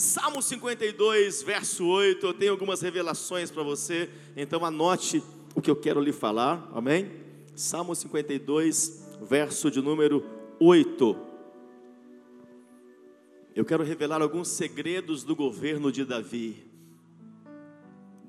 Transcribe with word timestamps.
Salmo 0.00 0.40
52, 0.40 1.42
verso 1.42 1.86
8. 1.86 2.26
Eu 2.26 2.32
tenho 2.32 2.52
algumas 2.52 2.80
revelações 2.80 3.50
para 3.50 3.62
você, 3.62 4.08
então 4.34 4.64
anote 4.64 5.22
o 5.54 5.60
que 5.60 5.70
eu 5.70 5.76
quero 5.76 6.00
lhe 6.00 6.10
falar, 6.10 6.70
amém? 6.72 7.10
Salmo 7.54 7.94
52, 7.94 9.18
verso 9.20 9.70
de 9.70 9.82
número 9.82 10.24
8. 10.58 11.16
Eu 13.54 13.62
quero 13.62 13.84
revelar 13.84 14.22
alguns 14.22 14.48
segredos 14.48 15.22
do 15.22 15.36
governo 15.36 15.92
de 15.92 16.02
Davi. 16.02 16.64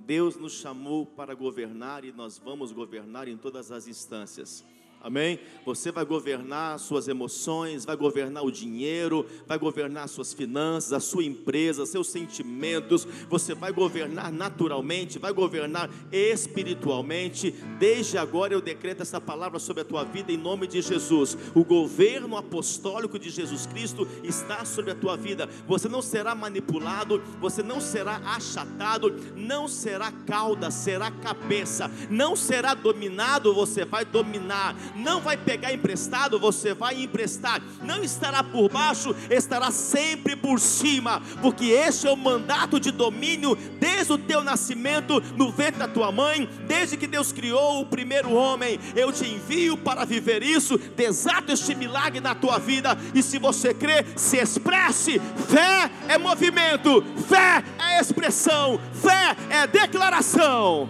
Deus 0.05 0.35
nos 0.35 0.51
chamou 0.51 1.05
para 1.05 1.33
governar 1.33 2.03
e 2.03 2.11
nós 2.11 2.38
vamos 2.38 2.73
governar 2.73 3.29
em 3.29 3.38
todas 3.38 3.71
as 3.71 3.88
instâncias. 3.88 4.61
Amém? 5.04 5.39
Você 5.65 5.91
vai 5.91 6.05
governar 6.05 6.77
suas 6.77 7.07
emoções, 7.07 7.86
vai 7.86 7.95
governar 7.95 8.43
o 8.43 8.52
dinheiro, 8.52 9.25
vai 9.47 9.57
governar 9.57 10.07
suas 10.07 10.31
finanças, 10.31 10.93
a 10.93 10.99
sua 10.99 11.23
empresa, 11.23 11.88
seus 11.88 12.07
sentimentos. 12.07 13.07
Você 13.27 13.55
vai 13.55 13.71
governar 13.71 14.31
naturalmente, 14.31 15.17
vai 15.17 15.34
governar 15.34 15.90
espiritualmente. 16.12 17.52
Desde 17.79 18.20
agora 18.20 18.53
eu 18.53 18.62
decreto 18.62 19.02
essa 19.02 19.20
palavra 19.20 19.57
sobre 19.57 19.81
a 19.81 19.85
tua 19.85 20.03
vida 20.03 20.31
em 20.31 20.38
nome 20.38 20.67
de 20.67 20.84
Jesus. 20.84 21.35
O 21.55 21.63
governo 21.63 22.38
apostólico 22.38 23.18
de 23.18 23.31
Jesus 23.31 23.65
Cristo 23.65 24.07
está 24.23 24.63
sobre 24.65 24.91
a 24.91 24.95
tua 24.95 25.18
vida. 25.18 25.49
Você 25.68 25.90
não 25.90 26.04
será 26.04 26.35
manipulado, 26.35 27.23
você 27.40 27.63
não 27.63 27.81
será 27.81 28.18
achatado, 28.18 29.15
não 29.35 29.68
será 29.68 30.12
cauda, 30.12 30.70
será 30.70 31.09
cabeça. 31.09 31.90
Não 32.07 32.35
será 32.35 32.76
dominado, 32.76 33.52
você 33.52 33.84
vai 33.84 34.05
dominar 34.05 34.76
não 34.95 35.22
vai 35.22 35.38
pegar 35.38 35.73
emprestado, 35.73 36.40
você 36.40 36.73
vai 36.73 37.04
emprestar, 37.04 37.62
não 37.84 38.04
estará 38.04 38.44
por 38.44 38.70
baixo, 38.70 39.16
estará 39.30 39.72
sempre 39.72 40.36
por 40.36 40.59
cima, 40.59 41.22
porque 41.41 41.66
este 41.66 42.08
é 42.08 42.12
o 42.12 42.18
mandato 42.18 42.80
de 42.80 42.91
domínio 42.91 43.55
desde 43.80 44.13
o 44.13 44.18
teu 44.18 44.44
nascimento 44.44 45.22
no 45.35 45.52
ventre 45.52 45.80
da 45.80 45.88
tua 45.88 46.12
mãe, 46.12 46.49
desde 46.68 46.98
que 46.98 47.07
Deus 47.07 47.32
criou 47.32 47.82
o 47.82 47.85
primeiro 47.85 48.32
homem. 48.34 48.80
Eu 48.96 49.12
te 49.12 49.26
envio 49.26 49.77
para 49.77 50.05
viver 50.05 50.43
isso, 50.43 50.77
desato 50.77 51.52
este 51.52 51.76
milagre 51.76 52.20
na 52.20 52.35
tua 52.35 52.58
vida, 52.58 52.98
e 53.13 53.21
se 53.21 53.37
você 53.37 53.74
crê, 53.74 54.05
se 54.15 54.37
expresse. 54.37 55.20
Fé 55.48 55.90
é 56.08 56.18
movimento, 56.18 57.04
fé 57.27 57.63
é 57.80 57.99
expressão, 57.99 58.80
fé 58.93 59.35
é 59.49 59.68
declaração. 59.68 60.90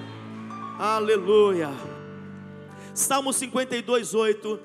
Aleluia. 0.79 1.90
Salmo 2.93 3.31
52, 3.31 4.13
8. 4.13 4.59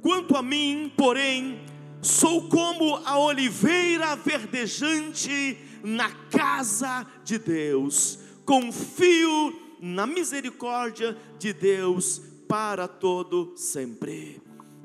Quanto 0.00 0.36
a 0.36 0.42
mim, 0.42 0.92
porém, 0.96 1.60
sou 2.00 2.48
como 2.48 2.96
a 3.04 3.18
oliveira 3.18 4.14
verdejante 4.14 5.58
na 5.82 6.10
casa 6.30 7.06
de 7.24 7.38
Deus. 7.38 8.20
Confio 8.44 9.52
na 9.80 10.06
misericórdia 10.06 11.16
de 11.38 11.52
Deus 11.52 12.22
para 12.46 12.86
todo 12.86 13.52
sempre. 13.56 14.40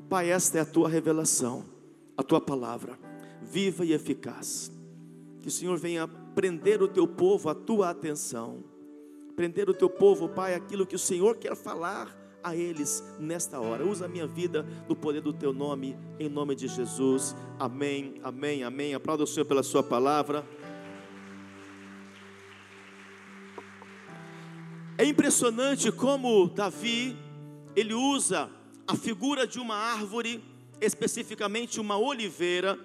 Pai, 0.08 0.30
esta 0.30 0.58
é 0.58 0.60
a 0.62 0.66
tua 0.66 0.88
revelação, 0.88 1.64
a 2.16 2.22
tua 2.22 2.40
palavra, 2.40 2.98
viva 3.40 3.84
e 3.84 3.92
eficaz. 3.92 4.72
Que 5.40 5.48
o 5.48 5.52
Senhor 5.52 5.78
venha 5.78 6.08
prender 6.34 6.82
o 6.82 6.88
teu 6.88 7.06
povo, 7.06 7.48
a 7.48 7.54
tua 7.54 7.90
atenção. 7.90 8.64
Prender 9.36 9.70
o 9.70 9.74
teu 9.74 9.88
povo, 9.88 10.28
Pai, 10.28 10.54
aquilo 10.54 10.84
que 10.84 10.96
o 10.96 10.98
Senhor 10.98 11.36
quer 11.36 11.54
falar 11.54 12.21
a 12.42 12.56
eles 12.56 13.02
nesta 13.18 13.60
hora. 13.60 13.86
Usa 13.86 14.06
a 14.06 14.08
minha 14.08 14.26
vida 14.26 14.66
no 14.88 14.96
poder 14.96 15.20
do 15.20 15.32
teu 15.32 15.52
nome, 15.52 15.96
em 16.18 16.28
nome 16.28 16.54
de 16.54 16.68
Jesus. 16.68 17.34
Amém, 17.58 18.20
amém, 18.22 18.62
amém. 18.62 18.94
Aplauda 18.94 19.24
o 19.24 19.26
Senhor 19.26 19.44
pela 19.44 19.62
sua 19.62 19.82
palavra. 19.82 20.44
É 24.98 25.04
impressionante 25.04 25.90
como 25.90 26.48
Davi, 26.48 27.16
ele 27.74 27.94
usa 27.94 28.50
a 28.86 28.94
figura 28.94 29.46
de 29.46 29.58
uma 29.58 29.74
árvore, 29.74 30.44
especificamente 30.80 31.80
uma 31.80 31.96
oliveira, 31.96 32.78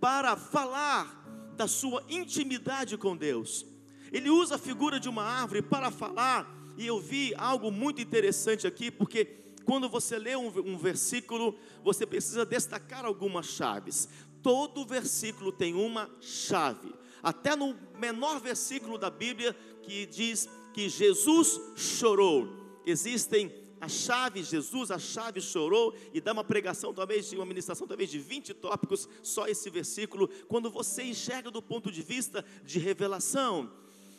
para 0.00 0.36
falar 0.36 1.52
da 1.56 1.66
sua 1.66 2.02
intimidade 2.08 2.96
com 2.96 3.16
Deus. 3.16 3.66
Ele 4.12 4.30
usa 4.30 4.56
a 4.56 4.58
figura 4.58 5.00
de 5.00 5.08
uma 5.08 5.22
árvore 5.22 5.62
para 5.62 5.90
falar 5.90 6.59
e 6.80 6.86
eu 6.86 6.98
vi 6.98 7.34
algo 7.36 7.70
muito 7.70 8.00
interessante 8.00 8.66
aqui, 8.66 8.90
porque 8.90 9.26
quando 9.66 9.86
você 9.86 10.18
lê 10.18 10.34
um, 10.34 10.46
um 10.46 10.78
versículo, 10.78 11.54
você 11.84 12.06
precisa 12.06 12.46
destacar 12.46 13.04
algumas 13.04 13.44
chaves. 13.44 14.08
Todo 14.42 14.86
versículo 14.86 15.52
tem 15.52 15.74
uma 15.74 16.10
chave. 16.22 16.94
Até 17.22 17.54
no 17.54 17.76
menor 17.98 18.40
versículo 18.40 18.96
da 18.96 19.10
Bíblia 19.10 19.54
que 19.82 20.06
diz 20.06 20.48
que 20.72 20.88
Jesus 20.88 21.60
chorou. 21.76 22.48
Existem 22.86 23.54
a 23.78 23.86
chave, 23.86 24.42
Jesus, 24.42 24.90
a 24.90 24.98
chave 24.98 25.42
chorou, 25.42 25.94
e 26.14 26.20
dá 26.20 26.32
uma 26.32 26.44
pregação, 26.44 26.94
talvez, 26.94 27.28
de 27.28 27.36
uma 27.36 27.44
ministração, 27.44 27.86
talvez 27.86 28.10
de 28.10 28.18
20 28.18 28.54
tópicos, 28.54 29.06
só 29.22 29.46
esse 29.46 29.68
versículo, 29.68 30.28
quando 30.48 30.70
você 30.70 31.02
enxerga 31.02 31.50
do 31.50 31.60
ponto 31.60 31.92
de 31.92 32.00
vista 32.00 32.42
de 32.64 32.78
revelação. 32.78 33.70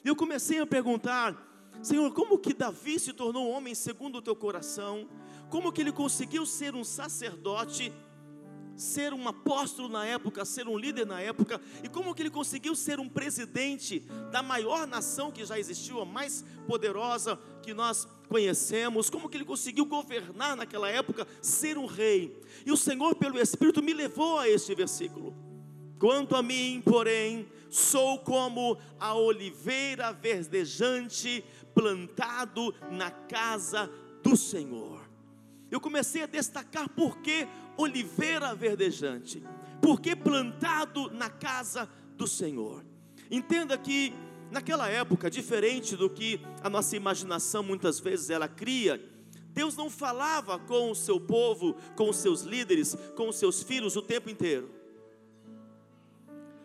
Eu 0.03 0.16
comecei 0.16 0.59
a 0.59 0.66
perguntar, 0.67 1.50
Senhor, 1.81 2.11
como 2.13 2.37
que 2.37 2.53
Davi 2.53 2.99
se 2.99 3.11
tornou 3.11 3.47
um 3.47 3.51
homem 3.51 3.73
segundo 3.73 4.19
o 4.19 4.21
teu 4.21 4.35
coração? 4.35 5.09
Como 5.49 5.71
que 5.71 5.81
ele 5.81 5.91
conseguiu 5.91 6.45
ser 6.45 6.75
um 6.75 6.83
sacerdote, 6.83 7.91
ser 8.75 9.13
um 9.13 9.27
apóstolo 9.27 9.89
na 9.89 10.05
época, 10.05 10.45
ser 10.45 10.67
um 10.67 10.77
líder 10.77 11.07
na 11.07 11.19
época? 11.19 11.59
E 11.83 11.89
como 11.89 12.13
que 12.13 12.21
ele 12.21 12.29
conseguiu 12.29 12.75
ser 12.75 12.99
um 12.99 13.09
presidente 13.09 13.99
da 14.31 14.43
maior 14.43 14.85
nação 14.85 15.31
que 15.31 15.43
já 15.43 15.57
existiu, 15.57 15.99
a 15.99 16.05
mais 16.05 16.45
poderosa 16.67 17.39
que 17.63 17.73
nós 17.73 18.07
conhecemos? 18.29 19.09
Como 19.09 19.27
que 19.27 19.37
ele 19.37 19.45
conseguiu 19.45 19.85
governar 19.85 20.55
naquela 20.55 20.87
época, 20.87 21.27
ser 21.41 21.79
um 21.79 21.87
rei? 21.87 22.39
E 22.63 22.71
o 22.71 22.77
Senhor, 22.77 23.15
pelo 23.15 23.39
Espírito, 23.39 23.81
me 23.81 23.93
levou 23.93 24.37
a 24.37 24.47
este 24.47 24.75
versículo. 24.75 25.35
Quanto 25.99 26.35
a 26.35 26.41
mim, 26.41 26.81
porém, 26.83 27.47
sou 27.69 28.19
como 28.19 28.77
a 28.99 29.13
oliveira 29.13 30.11
verdejante 30.11 31.43
plantado 31.73 32.73
na 32.91 33.11
casa 33.11 33.89
do 34.23 34.35
Senhor. 34.35 35.01
Eu 35.69 35.79
comecei 35.79 36.23
a 36.23 36.27
destacar 36.27 36.89
por 36.89 37.19
que 37.19 37.47
oliveira 37.77 38.53
verdejante, 38.53 39.41
porque 39.81 40.15
plantado 40.15 41.09
na 41.11 41.29
casa 41.29 41.89
do 42.15 42.27
Senhor. 42.27 42.85
Entenda 43.29 43.77
que 43.77 44.13
naquela 44.51 44.89
época, 44.89 45.29
diferente 45.29 45.95
do 45.95 46.09
que 46.09 46.41
a 46.61 46.69
nossa 46.69 46.95
imaginação 46.95 47.63
muitas 47.63 47.99
vezes 47.99 48.29
ela 48.29 48.47
cria, 48.47 49.01
Deus 49.53 49.75
não 49.75 49.89
falava 49.89 50.59
com 50.59 50.91
o 50.91 50.95
seu 50.95 51.19
povo, 51.19 51.75
com 51.95 52.09
os 52.09 52.17
seus 52.17 52.41
líderes, 52.41 52.95
com 53.15 53.29
os 53.29 53.37
seus 53.37 53.63
filhos 53.63 53.95
o 53.95 54.01
tempo 54.01 54.29
inteiro. 54.29 54.80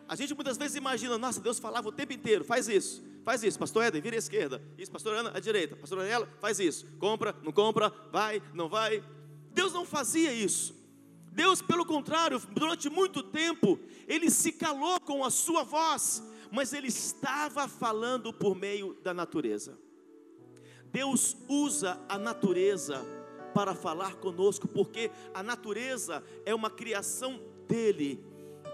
A 0.09 0.15
gente 0.15 0.35
muitas 0.35 0.57
vezes 0.57 0.77
imagina, 0.77 1.19
nossa, 1.19 1.41
Deus 1.41 1.59
falava 1.59 1.89
o 1.89 1.93
tempo 1.93 2.13
inteiro, 2.13 2.45
faz 2.45 2.69
isso, 2.69 3.03
faz 3.25 3.43
isso, 3.43 3.59
pastor 3.59 3.85
Éden, 3.85 4.01
vira 4.01 4.17
à 4.17 4.19
esquerda, 4.19 4.63
isso, 4.79 4.91
pastor 4.91 5.15
Ana, 5.15 5.33
à 5.35 5.41
direita, 5.41 5.75
pastor 5.75 5.99
Anela, 5.99 6.29
faz 6.41 6.61
isso, 6.61 6.87
compra, 6.99 7.35
não 7.43 7.53
compra, 7.53 7.93
vai, 8.13 8.41
não 8.55 8.69
vai. 8.69 9.03
Deus 9.53 9.73
não 9.73 9.85
fazia 9.85 10.33
isso. 10.33 10.75
Deus, 11.33 11.61
pelo 11.61 11.85
contrário, 11.85 12.41
durante 12.53 12.89
muito 12.89 13.23
tempo, 13.23 13.79
ele 14.07 14.31
se 14.31 14.53
calou 14.53 15.01
com 15.01 15.25
a 15.25 15.31
sua 15.31 15.65
voz, 15.65 16.23
mas 16.51 16.73
ele 16.73 16.89
estava 16.89 17.67
falando 17.67 18.33
por 18.33 18.55
meio 18.55 18.95
da 19.03 19.13
natureza. 19.13 19.79
Deus 20.93 21.37
usa 21.49 22.01
a 22.09 22.17
natureza 22.17 23.05
para 23.53 23.75
falar 23.75 24.15
conosco, 24.17 24.69
porque 24.69 25.11
a 25.35 25.43
natureza 25.43 26.23
é 26.45 26.55
uma 26.55 26.71
criação 26.71 27.41
dele 27.67 28.25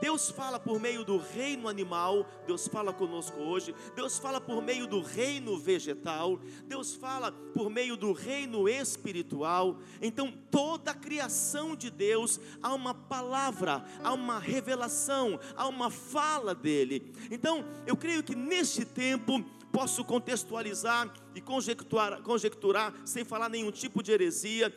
Deus 0.03 0.31
fala 0.31 0.59
por 0.59 0.81
meio 0.81 1.05
do 1.05 1.17
reino 1.17 1.69
animal, 1.69 2.29
Deus 2.45 2.67
fala 2.67 2.93
conosco 2.93 3.39
hoje, 3.39 3.73
Deus 3.95 4.19
fala 4.19 4.41
por 4.41 4.61
meio 4.61 4.85
do 4.85 5.01
reino 5.01 5.57
vegetal, 5.57 6.41
Deus 6.65 6.93
fala 6.93 7.31
por 7.31 7.71
meio 7.71 7.97
do 7.97 8.13
reino 8.13 8.69
espiritual. 8.69 9.79
Então, 10.01 10.35
toda 10.51 10.91
a 10.91 10.95
criação 10.95 11.77
de 11.77 11.89
Deus 11.89 12.41
há 12.61 12.75
uma 12.75 12.93
palavra, 12.93 13.85
há 14.03 14.13
uma 14.13 14.41
revelação, 14.41 15.39
há 15.55 15.69
uma 15.69 15.89
fala 15.89 16.53
dele. 16.53 17.15
Então, 17.31 17.65
eu 17.87 17.97
creio 17.97 18.25
que 18.25 18.35
neste 18.35 18.85
tempo 18.85 19.41
posso 19.71 20.05
contextualizar 20.05 21.13
e 21.33 21.41
conjecturar, 21.41 22.21
conjecturar 22.23 22.93
sem 23.05 23.25
falar 23.25 23.49
nenhum 23.49 23.71
tipo 23.71 24.03
de 24.03 24.11
heresia 24.11 24.75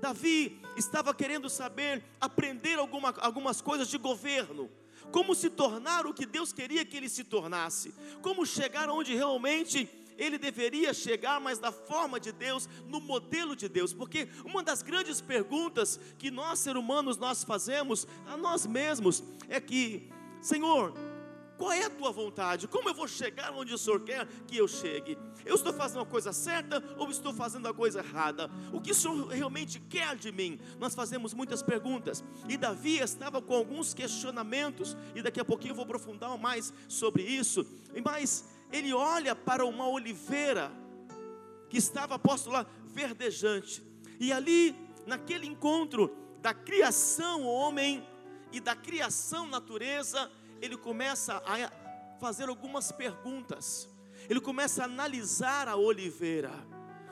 Davi 0.00 0.60
estava 0.76 1.14
querendo 1.14 1.48
saber, 1.48 2.04
aprender 2.20 2.78
alguma, 2.78 3.14
algumas 3.18 3.60
coisas 3.60 3.88
de 3.88 3.98
governo, 3.98 4.70
como 5.10 5.34
se 5.34 5.50
tornar 5.50 6.06
o 6.06 6.14
que 6.14 6.26
Deus 6.26 6.52
queria 6.52 6.84
que 6.84 6.96
ele 6.96 7.08
se 7.08 7.24
tornasse, 7.24 7.94
como 8.22 8.46
chegar 8.46 8.88
onde 8.88 9.14
realmente 9.14 9.88
ele 10.18 10.36
deveria 10.36 10.92
chegar, 10.92 11.40
mas 11.40 11.58
da 11.58 11.70
forma 11.70 12.18
de 12.18 12.32
Deus, 12.32 12.68
no 12.86 13.00
modelo 13.00 13.54
de 13.54 13.68
Deus, 13.68 13.94
porque 13.94 14.28
uma 14.44 14.62
das 14.62 14.82
grandes 14.82 15.20
perguntas 15.20 15.98
que 16.18 16.30
nós 16.30 16.58
seres 16.58 16.80
humanos 16.80 17.16
nós 17.16 17.44
fazemos 17.44 18.06
a 18.26 18.36
nós 18.36 18.66
mesmos 18.66 19.22
é 19.48 19.60
que, 19.60 20.10
Senhor, 20.40 20.92
qual 21.58 21.72
é 21.72 21.84
a 21.84 21.90
tua 21.90 22.12
vontade? 22.12 22.68
Como 22.68 22.88
eu 22.88 22.94
vou 22.94 23.08
chegar 23.08 23.52
onde 23.52 23.74
o 23.74 23.78
Senhor 23.78 24.00
quer 24.00 24.26
que 24.46 24.56
eu 24.56 24.68
chegue? 24.68 25.18
Eu 25.44 25.56
estou 25.56 25.72
fazendo 25.72 26.02
a 26.02 26.06
coisa 26.06 26.32
certa 26.32 26.82
ou 26.96 27.10
estou 27.10 27.34
fazendo 27.34 27.66
a 27.66 27.74
coisa 27.74 27.98
errada? 27.98 28.48
O 28.72 28.80
que 28.80 28.92
o 28.92 28.94
Senhor 28.94 29.26
realmente 29.26 29.80
quer 29.80 30.14
de 30.14 30.30
mim? 30.30 30.60
Nós 30.78 30.94
fazemos 30.94 31.34
muitas 31.34 31.60
perguntas 31.60 32.22
e 32.48 32.56
Davi 32.56 33.00
estava 33.00 33.42
com 33.42 33.54
alguns 33.54 33.92
questionamentos 33.92 34.96
e 35.16 35.20
daqui 35.20 35.40
a 35.40 35.44
pouquinho 35.44 35.72
eu 35.72 35.74
vou 35.74 35.84
aprofundar 35.84 36.38
mais 36.38 36.72
sobre 36.88 37.24
isso. 37.24 37.66
Mas 38.04 38.48
ele 38.70 38.92
olha 38.92 39.34
para 39.34 39.66
uma 39.66 39.88
oliveira 39.88 40.70
que 41.68 41.76
estava 41.76 42.18
posto 42.20 42.50
lá 42.50 42.64
verdejante 42.86 43.82
e 44.20 44.32
ali 44.32 44.76
naquele 45.06 45.46
encontro 45.46 46.14
da 46.40 46.54
criação 46.54 47.44
homem 47.44 48.06
e 48.52 48.60
da 48.60 48.74
criação 48.74 49.46
natureza, 49.46 50.30
ele 50.60 50.76
começa 50.76 51.42
a 51.44 52.18
fazer 52.18 52.48
algumas 52.48 52.90
perguntas. 52.92 53.88
Ele 54.28 54.40
começa 54.40 54.82
a 54.82 54.86
analisar 54.86 55.68
a 55.68 55.76
oliveira. 55.76 56.52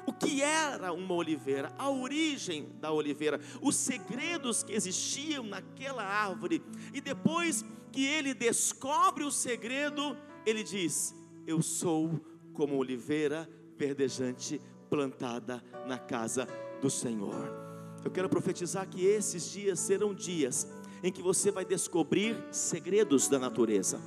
O 0.06 0.12
que 0.12 0.42
era 0.42 0.92
uma 0.92 1.14
oliveira? 1.14 1.72
A 1.78 1.90
origem 1.90 2.68
da 2.80 2.92
oliveira, 2.92 3.40
os 3.60 3.74
segredos 3.74 4.62
que 4.62 4.72
existiam 4.72 5.44
naquela 5.44 6.04
árvore. 6.04 6.62
E 6.94 7.00
depois 7.00 7.64
que 7.90 8.04
ele 8.06 8.32
descobre 8.32 9.24
o 9.24 9.32
segredo, 9.32 10.16
ele 10.44 10.62
diz: 10.62 11.14
Eu 11.46 11.60
sou 11.60 12.20
como 12.52 12.76
oliveira 12.76 13.48
verdejante 13.76 14.60
plantada 14.88 15.62
na 15.86 15.98
casa 15.98 16.46
do 16.80 16.88
Senhor. 16.88 17.66
Eu 18.04 18.10
quero 18.10 18.28
profetizar 18.28 18.88
que 18.88 19.04
esses 19.04 19.50
dias 19.50 19.80
serão 19.80 20.14
dias 20.14 20.66
em 21.06 21.12
que 21.12 21.22
você 21.22 21.52
vai 21.52 21.64
descobrir 21.64 22.36
segredos 22.50 23.28
da 23.28 23.38
natureza. 23.38 24.00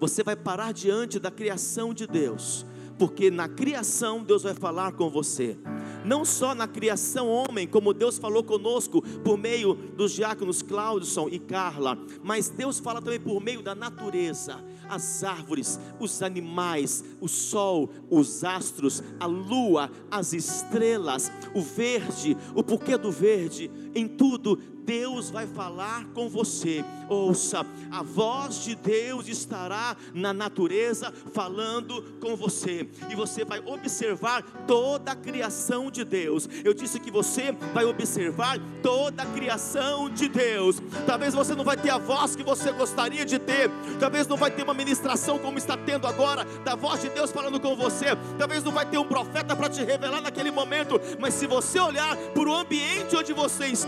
Você 0.00 0.22
vai 0.22 0.34
parar 0.34 0.72
diante 0.72 1.18
da 1.18 1.30
criação 1.30 1.92
de 1.92 2.06
Deus, 2.06 2.64
porque 2.98 3.30
na 3.30 3.46
criação 3.46 4.24
Deus 4.24 4.42
vai 4.42 4.54
falar 4.54 4.92
com 4.92 5.10
você. 5.10 5.58
Não 6.02 6.24
só 6.24 6.54
na 6.54 6.66
criação 6.66 7.28
homem, 7.28 7.68
como 7.68 7.92
Deus 7.92 8.16
falou 8.16 8.42
conosco 8.42 9.02
por 9.22 9.36
meio 9.36 9.74
dos 9.74 10.12
diáconos 10.12 10.62
Cláudio 10.62 11.28
e 11.30 11.38
Carla, 11.38 11.98
mas 12.22 12.48
Deus 12.48 12.78
fala 12.78 13.02
também 13.02 13.20
por 13.20 13.38
meio 13.38 13.60
da 13.62 13.74
natureza 13.74 14.64
as 14.92 15.24
árvores, 15.24 15.80
os 15.98 16.22
animais, 16.22 17.02
o 17.18 17.26
sol, 17.26 17.88
os 18.10 18.44
astros, 18.44 19.02
a 19.18 19.24
lua, 19.24 19.90
as 20.10 20.34
estrelas, 20.34 21.32
o 21.54 21.62
verde, 21.62 22.36
o 22.54 22.62
porquê 22.62 22.98
do 22.98 23.10
verde, 23.10 23.70
em 23.94 24.08
tudo 24.08 24.58
Deus 24.84 25.30
vai 25.30 25.46
falar 25.46 26.06
com 26.08 26.28
você. 26.28 26.84
Ouça, 27.08 27.64
a 27.90 28.02
voz 28.02 28.64
de 28.64 28.74
Deus 28.74 29.28
estará 29.28 29.96
na 30.14 30.32
natureza 30.32 31.12
falando 31.32 32.02
com 32.20 32.34
você, 32.34 32.88
e 33.10 33.14
você 33.14 33.44
vai 33.44 33.60
observar 33.60 34.42
toda 34.66 35.12
a 35.12 35.16
criação 35.16 35.90
de 35.90 36.04
Deus. 36.04 36.48
Eu 36.64 36.72
disse 36.72 36.98
que 36.98 37.10
você 37.10 37.52
vai 37.74 37.84
observar 37.84 38.58
toda 38.82 39.22
a 39.22 39.26
criação 39.26 40.08
de 40.08 40.28
Deus. 40.28 40.80
Talvez 41.06 41.34
você 41.34 41.54
não 41.54 41.64
vai 41.64 41.76
ter 41.76 41.90
a 41.90 41.98
voz 41.98 42.34
que 42.34 42.42
você 42.42 42.72
gostaria 42.72 43.24
de 43.24 43.38
ter, 43.38 43.70
talvez 44.00 44.26
não 44.26 44.36
vai 44.36 44.50
ter 44.50 44.62
uma 44.62 44.74
ministração 44.74 45.38
como 45.38 45.58
está 45.58 45.76
tendo 45.76 46.06
agora, 46.06 46.44
da 46.64 46.74
voz 46.74 47.02
de 47.02 47.10
Deus 47.10 47.30
falando 47.30 47.60
com 47.60 47.76
você. 47.76 48.16
Talvez 48.38 48.64
não 48.64 48.72
vai 48.72 48.86
ter 48.86 48.98
um 48.98 49.06
profeta 49.06 49.54
para 49.54 49.68
te 49.68 49.84
revelar 49.84 50.20
naquele 50.20 50.50
momento, 50.50 51.00
mas 51.20 51.34
se 51.34 51.46
você 51.46 51.78
olhar 51.78 52.16
para 52.16 52.48
o 52.48 52.54
ambiente 52.54 53.14
onde 53.14 53.32
você 53.32 53.66
está, 53.66 53.81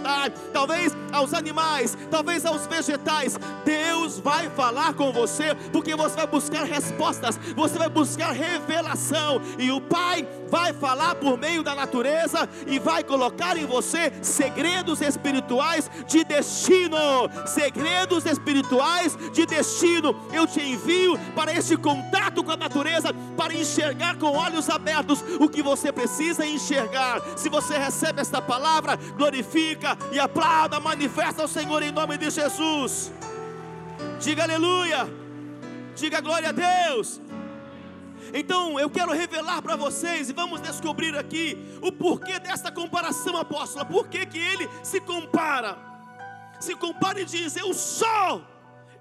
talvez 0.52 0.96
aos 1.12 1.32
animais, 1.32 1.96
talvez 2.10 2.44
aos 2.44 2.66
vegetais. 2.66 3.38
Deus 3.64 4.18
vai 4.18 4.48
falar 4.50 4.94
com 4.94 5.12
você, 5.12 5.54
porque 5.72 5.94
você 5.96 6.16
vai 6.16 6.26
buscar 6.26 6.64
respostas, 6.64 7.38
você 7.54 7.78
vai 7.78 7.88
buscar 7.88 8.32
revelação, 8.32 9.40
e 9.58 9.70
o 9.70 9.80
Pai 9.80 10.26
vai 10.54 10.72
falar 10.72 11.16
por 11.16 11.36
meio 11.36 11.62
da 11.64 11.74
natureza 11.74 12.48
e 12.66 12.78
vai 12.78 13.02
colocar 13.02 13.56
em 13.56 13.66
você 13.66 14.12
segredos 14.22 15.00
espirituais 15.00 15.90
de 16.06 16.22
destino. 16.22 16.96
Segredos 17.44 18.24
espirituais 18.24 19.18
de 19.32 19.46
destino. 19.46 20.14
Eu 20.32 20.46
te 20.46 20.60
envio 20.60 21.18
para 21.34 21.52
esse 21.52 21.76
contato 21.76 22.44
com 22.44 22.52
a 22.52 22.56
natureza, 22.56 23.12
para 23.36 23.52
enxergar 23.52 24.16
com 24.16 24.26
olhos 24.26 24.70
abertos 24.70 25.24
o 25.40 25.48
que 25.48 25.62
você 25.62 25.90
precisa 25.90 26.46
enxergar. 26.46 27.20
Se 27.36 27.48
você 27.48 27.76
recebe 27.76 28.20
esta 28.20 28.40
palavra, 28.40 28.96
glorifica 29.16 29.83
e 30.12 30.18
aplauda 30.18 30.80
manifesta 30.80 31.42
ao 31.42 31.48
Senhor 31.48 31.82
em 31.82 31.92
nome 31.92 32.16
de 32.16 32.30
Jesus. 32.30 33.12
Diga 34.20 34.42
aleluia. 34.44 35.06
Diga 35.94 36.20
glória 36.20 36.48
a 36.48 36.52
Deus. 36.52 37.20
Então 38.32 38.80
eu 38.80 38.88
quero 38.90 39.12
revelar 39.12 39.62
para 39.62 39.76
vocês 39.76 40.28
e 40.28 40.32
vamos 40.32 40.60
descobrir 40.60 41.16
aqui 41.16 41.78
o 41.80 41.92
porquê 41.92 42.38
desta 42.38 42.72
comparação, 42.72 43.36
apóstola. 43.36 43.84
Por 43.84 44.08
que, 44.08 44.24
que 44.26 44.38
ele 44.38 44.68
se 44.82 45.00
compara? 45.00 45.76
Se 46.58 46.74
compara 46.74 47.20
e 47.20 47.24
diz: 47.24 47.56
Eu 47.56 47.72
sou. 47.74 48.44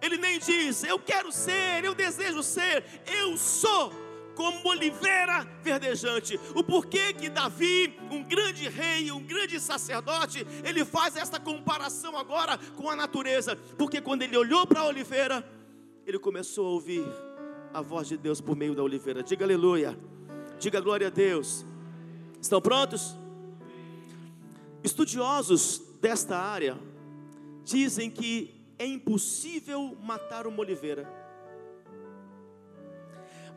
Ele 0.01 0.17
nem 0.17 0.37
diz: 0.37 0.83
Eu 0.83 0.99
quero 0.99 1.31
ser, 1.31 1.83
eu 1.83 1.95
desejo 1.95 2.43
ser. 2.43 2.83
Eu 3.05 3.37
sou 3.37 4.02
como 4.35 4.69
oliveira 4.69 5.47
verdejante. 5.61 6.39
O 6.55 6.63
porquê 6.63 7.13
que 7.13 7.29
Davi, 7.29 7.97
um 8.11 8.23
grande 8.23 8.67
rei, 8.67 9.11
um 9.11 9.23
grande 9.23 9.59
sacerdote, 9.59 10.45
ele 10.63 10.83
faz 10.83 11.15
esta 11.15 11.39
comparação 11.39 12.17
agora 12.17 12.57
com 12.75 12.89
a 12.89 12.95
natureza? 12.95 13.55
Porque 13.77 14.01
quando 14.01 14.23
ele 14.23 14.37
olhou 14.37 14.65
para 14.65 14.81
a 14.81 14.85
oliveira, 14.85 15.47
ele 16.05 16.19
começou 16.19 16.67
a 16.67 16.69
ouvir 16.69 17.05
a 17.73 17.81
voz 17.81 18.07
de 18.07 18.17
Deus 18.17 18.39
por 18.39 18.55
meio 18.55 18.75
da 18.75 18.83
oliveira. 18.83 19.23
Diga 19.23 19.45
aleluia. 19.45 19.97
Diga 20.59 20.79
glória 20.79 21.07
a 21.07 21.09
Deus. 21.09 21.65
Estão 22.39 22.61
prontos? 22.61 23.15
Estudiosos 24.83 25.81
desta 26.01 26.37
área 26.37 26.77
dizem 27.63 28.11
que 28.11 28.53
é 28.77 28.85
impossível 28.85 29.97
matar 30.01 30.45
uma 30.45 30.59
oliveira 30.59 31.22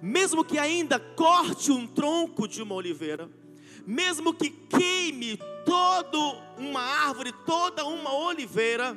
mesmo 0.01 0.45
que 0.45 0.59
ainda 0.59 0.99
corte 0.99 1.71
um 1.71 1.87
tronco 1.87 2.47
de 2.47 2.63
uma 2.63 2.75
oliveira, 2.75 3.31
mesmo 3.87 4.35
que 4.35 4.51
queime 4.51 5.39
toda 5.65 6.19
uma 6.59 6.81
árvore, 6.81 7.33
toda 7.45 7.85
uma 7.85 8.13
oliveira, 8.13 8.97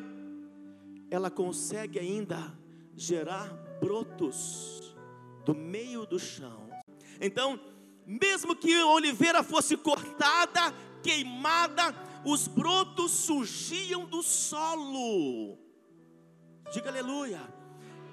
ela 1.12 1.30
consegue 1.30 2.00
ainda 2.00 2.58
gerar 2.96 3.48
brotos 3.80 4.96
do 5.46 5.56
meio 5.56 6.06
do 6.06 6.20
chão. 6.20 6.70
Então, 7.22 7.60
mesmo 8.06 8.56
que 8.56 8.74
a 8.74 8.88
oliveira 8.88 9.44
fosse 9.44 9.78
cortada, 9.78 10.74
queimada, 11.04 11.96
os 12.26 12.48
brotos 12.48 13.12
surgiam 13.12 14.06
do 14.06 14.22
solo. 14.22 15.58
Diga 16.72 16.90
aleluia. 16.90 17.59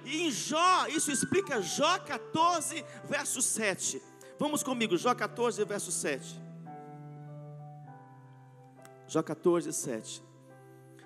E 0.07 0.29
em 0.29 0.31
Jó, 0.31 0.87
isso 0.87 1.11
explica 1.11 1.61
Jó 1.61 1.99
14, 1.99 2.85
verso 3.09 3.43
7. 3.43 4.01
Vamos 4.39 4.63
comigo, 4.63 4.97
Jó 4.97 5.13
14, 5.13 5.65
verso 5.65 5.91
7. 5.91 6.41
Jó 9.09 9.21
14, 9.21 9.73
7. 9.73 10.23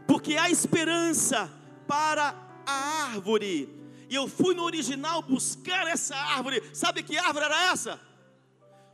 Porque 0.07 0.37
há 0.37 0.51
esperança 0.51 1.51
para 1.89 2.35
a 2.67 3.07
árvore. 3.13 3.75
E 4.11 4.15
eu 4.15 4.29
fui 4.29 4.55
no 4.55 4.65
original 4.65 5.23
buscar 5.23 5.87
essa 5.87 6.15
árvore. 6.15 6.63
Sabe 6.75 7.03
que 7.03 7.17
árvore 7.17 7.47
era 7.47 7.73
essa? 7.73 7.99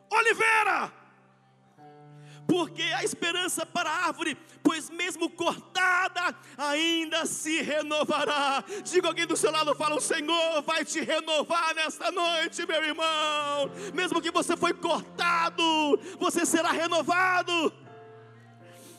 Oliveira! 0.08 1.06
porque 2.46 2.82
há 2.82 3.02
esperança 3.02 3.66
para 3.66 3.90
a 3.90 4.06
árvore, 4.06 4.36
pois 4.66 4.90
mesmo 4.90 5.30
cortada, 5.30 6.36
ainda 6.58 7.24
se 7.24 7.62
renovará. 7.62 8.64
Diga 8.82 9.06
alguém 9.06 9.24
do 9.24 9.36
seu 9.36 9.52
lado, 9.52 9.76
fala: 9.76 9.94
o 9.94 10.00
Senhor 10.00 10.60
vai 10.62 10.84
te 10.84 11.00
renovar 11.00 11.72
nesta 11.76 12.10
noite, 12.10 12.66
meu 12.66 12.82
irmão. 12.82 13.70
Mesmo 13.94 14.20
que 14.20 14.32
você 14.32 14.56
foi 14.56 14.74
cortado, 14.74 15.62
você 16.18 16.44
será 16.44 16.72
renovado. 16.72 17.72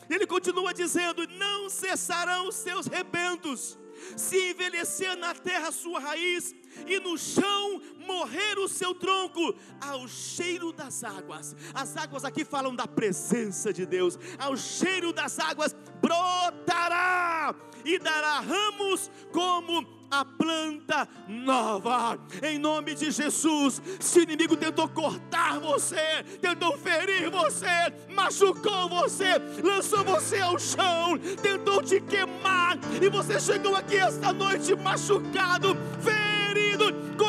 Ele 0.08 0.26
continua 0.26 0.72
dizendo: 0.72 1.28
não 1.28 1.68
cessarão 1.68 2.48
os 2.48 2.54
seus 2.54 2.86
rebentos, 2.86 3.78
se 4.16 4.50
envelhecer 4.50 5.16
na 5.16 5.34
terra 5.34 5.70
sua 5.70 6.00
raiz, 6.00 6.54
e 6.86 7.00
no 7.00 7.16
chão 7.18 7.80
morrer 8.06 8.58
o 8.58 8.68
seu 8.68 8.94
tronco, 8.94 9.54
ao 9.80 10.06
cheiro 10.06 10.72
das 10.72 11.02
águas. 11.02 11.56
As 11.74 11.96
águas 11.96 12.24
aqui 12.24 12.44
falam 12.44 12.74
da 12.74 12.86
presença 12.86 13.72
de 13.72 13.84
Deus, 13.84 14.18
ao 14.38 14.56
cheiro 14.56 15.12
das 15.12 15.38
águas 15.38 15.74
brotará 16.00 17.54
e 17.84 17.98
dará 17.98 18.40
ramos 18.40 19.10
como 19.32 19.97
a 20.10 20.24
planta 20.24 21.08
nova, 21.26 22.18
em 22.42 22.58
nome 22.58 22.94
de 22.94 23.10
Jesus. 23.10 23.82
Se 24.00 24.20
o 24.20 24.22
inimigo 24.22 24.56
tentou 24.56 24.88
cortar 24.88 25.58
você, 25.60 26.24
tentou 26.40 26.76
ferir 26.78 27.30
você, 27.30 27.66
machucou 28.14 28.88
você, 28.88 29.38
lançou 29.62 30.04
você 30.04 30.40
ao 30.40 30.58
chão, 30.58 31.18
tentou 31.42 31.82
te 31.82 32.00
queimar, 32.00 32.78
e 33.00 33.08
você 33.08 33.38
chegou 33.38 33.76
aqui 33.76 33.96
esta 33.96 34.32
noite 34.32 34.74
machucado, 34.74 35.76
ferido, 36.00 36.92
com 37.16 37.28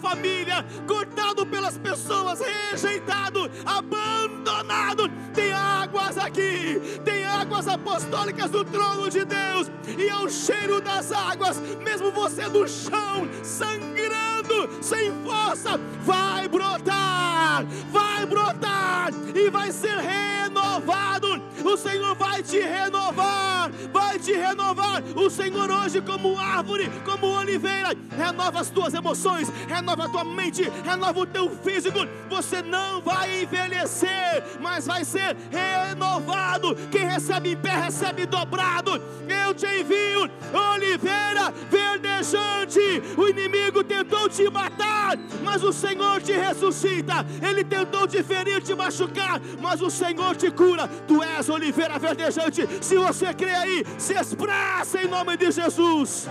família, 0.00 0.64
cortado 0.86 1.46
pelas 1.46 1.78
pessoas, 1.78 2.40
rejeitado, 2.40 3.50
abandonado. 3.64 5.08
Tem 5.34 5.52
águas 5.52 6.18
aqui, 6.18 6.80
tem 7.04 7.19
águas 7.60 7.68
apostólicas 7.68 8.50
do 8.50 8.64
trono 8.64 9.10
de 9.10 9.24
Deus, 9.24 9.70
e 9.98 10.08
ao 10.08 10.28
cheiro 10.30 10.80
das 10.80 11.12
águas, 11.12 11.58
mesmo 11.84 12.10
você 12.10 12.48
no 12.48 12.66
chão, 12.66 13.28
sangrando, 13.42 14.82
sem 14.82 15.12
força, 15.22 15.78
vai 16.02 16.48
brotar, 16.48 17.66
vai 17.90 18.24
brotar 18.24 19.10
e 19.34 19.50
vai 19.50 19.70
ser 19.72 19.98
renovado. 19.98 21.42
O 21.70 21.76
Senhor 21.76 22.16
vai 22.16 22.42
te 22.42 22.58
renovar, 22.58 23.70
vai 23.92 24.18
te 24.18 24.32
renovar. 24.32 25.04
O 25.14 25.30
Senhor 25.30 25.70
hoje, 25.70 26.00
como 26.00 26.36
árvore, 26.36 26.90
como 27.04 27.28
oliveira, 27.28 27.90
renova 28.10 28.60
as 28.60 28.70
tuas 28.70 28.92
emoções, 28.92 29.48
renova 29.68 30.06
a 30.06 30.08
tua 30.08 30.24
mente, 30.24 30.68
renova 30.84 31.20
o 31.20 31.26
teu 31.26 31.48
físico. 31.48 32.00
Você 32.28 32.60
não 32.60 33.00
vai 33.00 33.42
envelhecer, 33.42 34.42
mas 34.60 34.84
vai 34.84 35.04
ser 35.04 35.36
renovado. 35.48 36.74
Quem 36.90 37.06
recebe 37.06 37.52
em 37.52 37.56
pé, 37.56 37.76
recebe 37.76 38.26
dobrado. 38.26 39.00
Eu 39.28 39.54
te 39.54 39.66
envio, 39.66 40.28
oliveira 40.74 41.54
verdejante. 41.70 42.80
O 43.16 43.28
inimigo 43.28 43.84
te 44.30 44.48
matar, 44.48 45.18
mas 45.44 45.62
o 45.62 45.72
Senhor 45.72 46.22
te 46.22 46.32
ressuscita. 46.32 47.26
Ele 47.46 47.64
tentou 47.64 48.06
te 48.06 48.22
ferir, 48.22 48.62
te 48.62 48.74
machucar, 48.74 49.40
mas 49.60 49.82
o 49.82 49.90
Senhor 49.90 50.36
te 50.36 50.50
cura. 50.50 50.88
Tu 51.06 51.22
és 51.22 51.48
oliveira 51.48 51.98
verdejante. 51.98 52.66
Se 52.80 52.96
você 52.96 53.34
crê 53.34 53.50
aí, 53.50 53.84
se 53.98 54.14
expressa 54.14 55.02
em 55.02 55.08
nome 55.08 55.36
de 55.36 55.50
Jesus. 55.50 56.28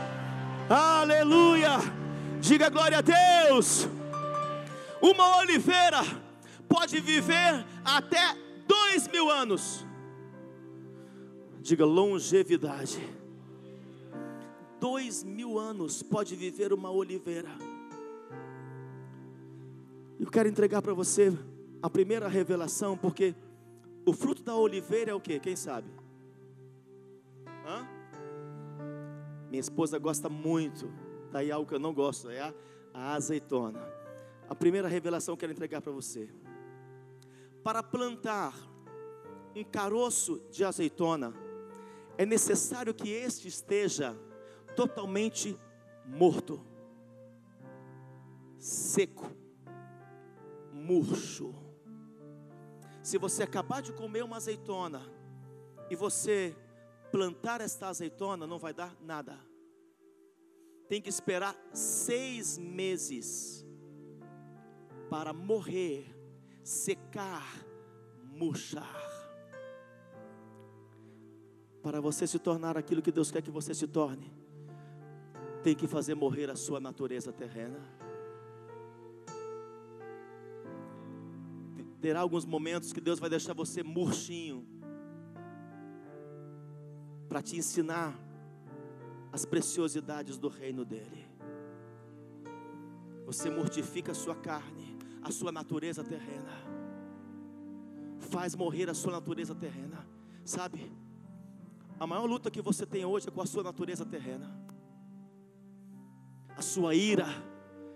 Aleluia. 0.69 1.79
Diga 2.39 2.69
glória 2.69 2.99
a 2.99 3.01
Deus. 3.01 3.87
Uma 5.01 5.37
oliveira 5.37 6.01
pode 6.67 6.99
viver 6.99 7.65
até 7.83 8.35
dois 8.67 9.07
mil 9.07 9.29
anos. 9.29 9.85
Diga 11.61 11.85
longevidade. 11.85 12.99
Dois 14.79 15.23
mil 15.23 15.59
anos 15.59 16.01
pode 16.01 16.35
viver 16.35 16.71
uma 16.71 16.89
oliveira. 16.89 17.49
Eu 20.19 20.29
quero 20.29 20.49
entregar 20.49 20.81
para 20.81 20.93
você 20.93 21.31
a 21.81 21.89
primeira 21.89 22.27
revelação, 22.27 22.97
porque 22.97 23.33
o 24.05 24.11
fruto 24.11 24.43
da 24.43 24.53
oliveira 24.53 25.11
é 25.11 25.13
o 25.13 25.21
que? 25.21 25.39
Quem 25.39 25.55
sabe? 25.55 25.89
Hã? 27.65 27.87
Minha 29.49 29.61
esposa 29.61 29.97
gosta 29.97 30.27
muito, 30.27 30.91
daí 31.31 31.49
algo 31.49 31.65
que 31.65 31.73
eu 31.73 31.79
não 31.79 31.93
gosto, 31.93 32.29
é 32.29 32.41
a, 32.41 32.53
a 32.93 33.13
azeitona. 33.13 33.79
A 34.49 34.53
primeira 34.53 34.89
revelação 34.89 35.35
que 35.35 35.45
eu 35.45 35.47
quero 35.47 35.53
entregar 35.53 35.81
para 35.81 35.93
você. 35.93 36.29
Para 37.63 37.81
plantar 37.81 38.53
um 39.55 39.63
caroço 39.63 40.41
de 40.51 40.65
azeitona, 40.65 41.33
é 42.17 42.25
necessário 42.25 42.93
que 42.93 43.09
este 43.09 43.47
esteja 43.47 44.19
totalmente 44.75 45.57
morto, 46.05 46.61
seco, 48.57 49.38
murcho. 50.79 51.53
Se 53.03 53.17
você 53.17 53.43
acabar 53.43 53.81
de 53.81 53.93
comer 53.93 54.23
uma 54.23 54.37
azeitona 54.37 55.01
e 55.89 55.95
você 55.95 56.55
plantar 57.11 57.61
esta 57.61 57.87
azeitona, 57.87 58.47
não 58.47 58.57
vai 58.57 58.73
dar 58.73 58.95
nada. 59.01 59.37
Tem 60.87 61.01
que 61.01 61.09
esperar 61.09 61.55
seis 61.73 62.57
meses 62.57 63.65
para 65.09 65.33
morrer, 65.33 66.05
secar, 66.63 67.45
murchar. 68.23 68.95
Para 71.81 72.01
você 72.01 72.27
se 72.27 72.37
tornar 72.39 72.77
aquilo 72.77 73.01
que 73.01 73.11
Deus 73.11 73.31
quer 73.31 73.41
que 73.41 73.51
você 73.51 73.73
se 73.73 73.87
torne, 73.87 74.31
tem 75.63 75.75
que 75.75 75.87
fazer 75.87 76.15
morrer 76.15 76.49
a 76.49 76.55
sua 76.55 76.79
natureza 76.79 77.31
terrena. 77.31 77.98
Terá 82.01 82.21
alguns 82.21 82.45
momentos 82.45 82.93
que 82.93 83.01
Deus 83.01 83.19
vai 83.19 83.29
deixar 83.29 83.53
você 83.53 83.83
murchinho, 83.83 84.65
para 87.29 87.43
te 87.43 87.55
ensinar 87.55 88.19
as 89.31 89.45
preciosidades 89.45 90.37
do 90.37 90.47
reino 90.47 90.83
dEle. 90.83 91.29
Você 93.27 93.51
mortifica 93.51 94.11
a 94.11 94.15
sua 94.15 94.35
carne, 94.35 94.97
a 95.21 95.29
sua 95.29 95.51
natureza 95.51 96.03
terrena, 96.03 96.51
faz 98.17 98.55
morrer 98.55 98.89
a 98.89 98.95
sua 98.95 99.11
natureza 99.11 99.53
terrena, 99.53 100.07
sabe? 100.43 100.91
A 101.99 102.07
maior 102.07 102.25
luta 102.25 102.49
que 102.49 102.61
você 102.61 102.85
tem 102.85 103.05
hoje 103.05 103.27
é 103.27 103.31
com 103.31 103.41
a 103.41 103.45
sua 103.45 103.61
natureza 103.61 104.03
terrena, 104.03 104.49
a 106.57 106.61
sua 106.63 106.95
ira, 106.95 107.27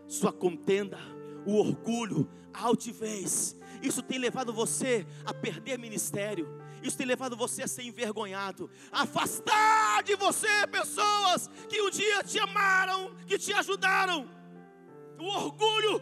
sua 0.07 0.31
contenda, 0.31 0.99
o 1.47 1.55
orgulho, 1.55 2.29
a 2.53 2.65
altivez, 2.65 3.59
isso 3.83 4.01
tem 4.01 4.17
levado 4.17 4.53
você 4.53 5.05
a 5.25 5.33
perder 5.33 5.77
ministério. 5.77 6.47
Isso 6.81 6.97
tem 6.97 7.05
levado 7.05 7.35
você 7.35 7.63
a 7.63 7.67
ser 7.67 7.83
envergonhado, 7.83 8.69
a 8.91 9.03
afastar 9.03 10.03
de 10.03 10.15
você 10.15 10.65
pessoas 10.67 11.49
que 11.67 11.81
um 11.81 11.89
dia 11.89 12.23
te 12.23 12.39
amaram, 12.39 13.13
que 13.27 13.37
te 13.37 13.53
ajudaram. 13.53 14.29
O 15.19 15.25
orgulho, 15.25 16.01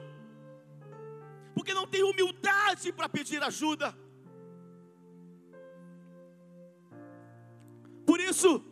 porque 1.56 1.74
não 1.74 1.88
tem 1.88 2.04
humildade 2.04 2.94
para 2.94 3.10
pedir 3.10 3.42
ajuda. 3.44 3.96
Por 8.06 8.20
isso, 8.20 8.64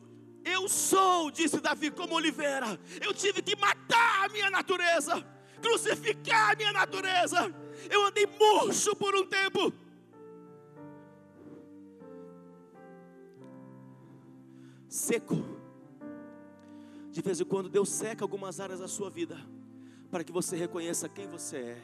eu 0.45 0.69
sou, 0.69 1.31
disse 1.31 1.59
Davi, 1.59 1.89
como 1.89 2.15
oliveira. 2.15 2.79
Eu 3.01 3.13
tive 3.13 3.41
que 3.41 3.55
matar 3.55 4.25
a 4.25 4.29
minha 4.29 4.49
natureza, 4.51 5.23
crucificar 5.61 6.51
a 6.51 6.55
minha 6.55 6.73
natureza 6.73 7.53
eu 7.89 8.05
andei 8.05 8.25
murcho 8.25 8.95
por 8.95 9.15
um 9.15 9.25
tempo. 9.25 9.71
Seco. 14.87 15.35
De 17.11 17.21
vez 17.21 17.39
em 17.39 17.45
quando 17.45 17.69
Deus 17.69 17.89
seca 17.89 18.23
algumas 18.23 18.59
áreas 18.59 18.79
da 18.79 18.87
sua 18.87 19.09
vida, 19.09 19.37
para 20.09 20.23
que 20.23 20.31
você 20.31 20.55
reconheça 20.55 21.07
quem 21.07 21.27
você 21.27 21.57
é 21.57 21.81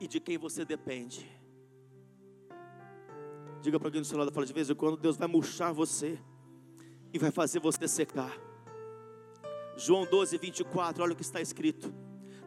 e 0.00 0.06
de 0.06 0.20
quem 0.20 0.38
você 0.38 0.64
depende. 0.64 1.28
Diga 3.60 3.78
para 3.78 3.88
alguém 3.88 4.02
do 4.02 4.06
seu 4.06 4.18
lado, 4.18 4.30
fala 4.30 4.46
de 4.46 4.52
vez 4.52 4.68
em 4.68 4.74
quando 4.74 4.96
Deus 4.96 5.16
vai 5.16 5.26
murchar 5.26 5.72
você 5.72 6.18
e 7.12 7.18
vai 7.18 7.30
fazer 7.30 7.60
você 7.60 7.88
secar. 7.88 8.36
João 9.76 10.04
12, 10.04 10.36
24, 10.38 11.02
olha 11.02 11.12
o 11.12 11.16
que 11.16 11.22
está 11.22 11.40
escrito. 11.40 11.92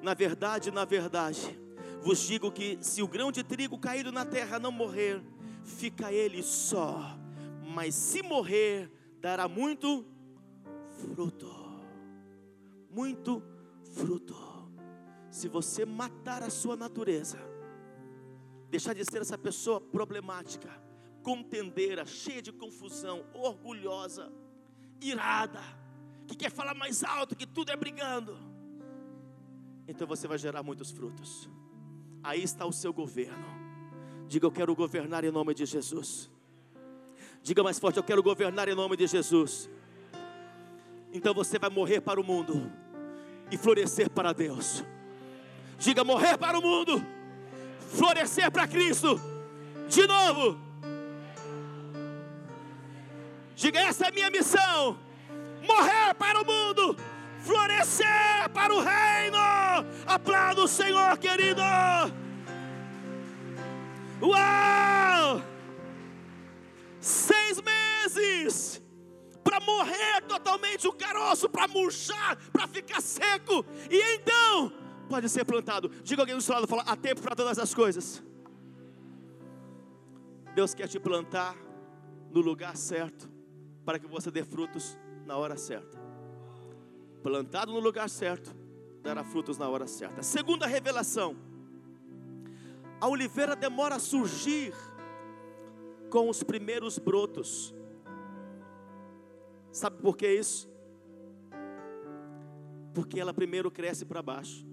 Na 0.01 0.13
verdade, 0.13 0.71
na 0.71 0.85
verdade, 0.85 1.59
vos 2.01 2.19
digo 2.19 2.51
que 2.51 2.77
se 2.81 3.01
o 3.01 3.07
grão 3.07 3.31
de 3.31 3.43
trigo 3.43 3.77
caído 3.77 4.11
na 4.11 4.25
terra 4.25 4.59
não 4.59 4.71
morrer, 4.71 5.21
fica 5.63 6.11
ele 6.11 6.41
só, 6.41 7.17
mas 7.73 7.93
se 7.95 8.21
morrer, 8.21 8.91
dará 9.19 9.47
muito 9.47 10.05
fruto. 10.99 11.47
Muito 12.89 13.43
fruto. 13.93 14.35
Se 15.29 15.47
você 15.47 15.85
matar 15.85 16.41
a 16.41 16.49
sua 16.49 16.75
natureza, 16.75 17.37
deixar 18.69 18.93
de 18.93 19.03
ser 19.05 19.21
essa 19.21 19.37
pessoa 19.37 19.79
problemática, 19.79 20.69
contendeira, 21.21 22.05
cheia 22.05 22.41
de 22.41 22.51
confusão, 22.51 23.25
orgulhosa, 23.33 24.31
irada, 25.01 25.61
que 26.25 26.35
quer 26.35 26.49
falar 26.49 26.73
mais 26.73 27.03
alto, 27.03 27.35
que 27.35 27.45
tudo 27.45 27.71
é 27.71 27.75
brigando, 27.75 28.37
então 29.87 30.05
você 30.05 30.27
vai 30.27 30.37
gerar 30.37 30.63
muitos 30.63 30.91
frutos 30.91 31.49
aí 32.23 32.43
está 32.43 32.65
o 32.65 32.71
seu 32.71 32.91
governo. 32.93 33.45
Diga, 34.27 34.45
eu 34.45 34.51
quero 34.51 34.75
governar 34.75 35.23
em 35.23 35.31
nome 35.31 35.53
de 35.53 35.65
Jesus. 35.65 36.29
Diga 37.41 37.63
mais 37.63 37.79
forte, 37.79 37.97
eu 37.97 38.03
quero 38.03 38.21
governar 38.21 38.67
em 38.67 38.75
nome 38.75 38.97
de 38.97 39.07
Jesus. 39.07 39.69
Então 41.13 41.33
você 41.33 41.57
vai 41.57 41.69
morrer 41.69 42.01
para 42.01 42.19
o 42.19 42.23
mundo 42.23 42.71
e 43.49 43.57
florescer 43.57 44.09
para 44.09 44.33
Deus. 44.33 44.83
Diga, 45.79 46.03
morrer 46.03 46.37
para 46.37 46.59
o 46.59 46.61
mundo, 46.61 47.01
florescer 47.89 48.51
para 48.51 48.67
Cristo. 48.67 49.19
De 49.87 50.05
novo. 50.05 50.59
Diga, 53.55 53.79
essa 53.79 54.05
é 54.05 54.07
a 54.09 54.11
minha 54.11 54.29
missão. 54.29 54.97
Morrer 55.65 56.13
para 56.15 56.41
o 56.41 56.45
mundo 56.45 56.97
florescer 57.47 58.49
para 58.53 58.73
o 58.73 58.81
reino. 58.81 59.37
Aplauda 60.05 60.63
o 60.63 60.67
Senhor, 60.67 61.17
querido. 61.17 61.61
Uau! 64.21 65.41
Seis 66.99 67.61
meses 67.61 68.81
para 69.43 69.59
morrer 69.61 70.21
totalmente 70.27 70.87
o 70.87 70.93
caroço, 70.93 71.49
para 71.49 71.67
murchar, 71.67 72.37
para 72.51 72.67
ficar 72.67 73.01
seco, 73.01 73.65
e 73.89 74.15
então 74.15 74.71
pode 75.07 75.29
ser 75.29 75.45
plantado. 75.45 75.89
Diga 76.03 76.21
alguém 76.21 76.35
do 76.35 76.41
seu 76.41 76.53
lado, 76.53 76.67
fala, 76.67 76.83
há 76.83 76.95
tempo 76.95 77.21
para 77.21 77.35
todas 77.35 77.57
as 77.57 77.73
coisas. 77.73 78.21
Deus 80.53 80.73
quer 80.73 80.87
te 80.87 80.99
plantar 80.99 81.55
no 82.29 82.41
lugar 82.41 82.75
certo, 82.75 83.29
para 83.85 83.97
que 83.97 84.07
você 84.07 84.29
dê 84.29 84.43
frutos 84.43 84.97
na 85.25 85.37
hora 85.37 85.55
certa. 85.55 85.97
Plantado 87.23 87.71
no 87.71 87.79
lugar 87.79 88.09
certo, 88.09 88.53
dará 89.07 89.23
frutos 89.23 89.57
na 89.57 89.69
hora 89.69 89.87
certa. 89.87 90.21
Segunda 90.21 90.67
revelação: 90.67 91.35
a 92.99 93.07
oliveira 93.07 93.55
demora 93.55 93.95
a 93.95 93.99
surgir 93.99 94.73
com 96.09 96.29
os 96.29 96.43
primeiros 96.43 96.99
brotos. 96.99 97.73
Sabe 99.71 100.01
por 100.01 100.17
que 100.17 100.27
isso? 100.29 100.69
Porque 102.93 103.19
ela 103.19 103.33
primeiro 103.33 103.71
cresce 103.71 104.03
para 104.03 104.21
baixo. 104.21 104.67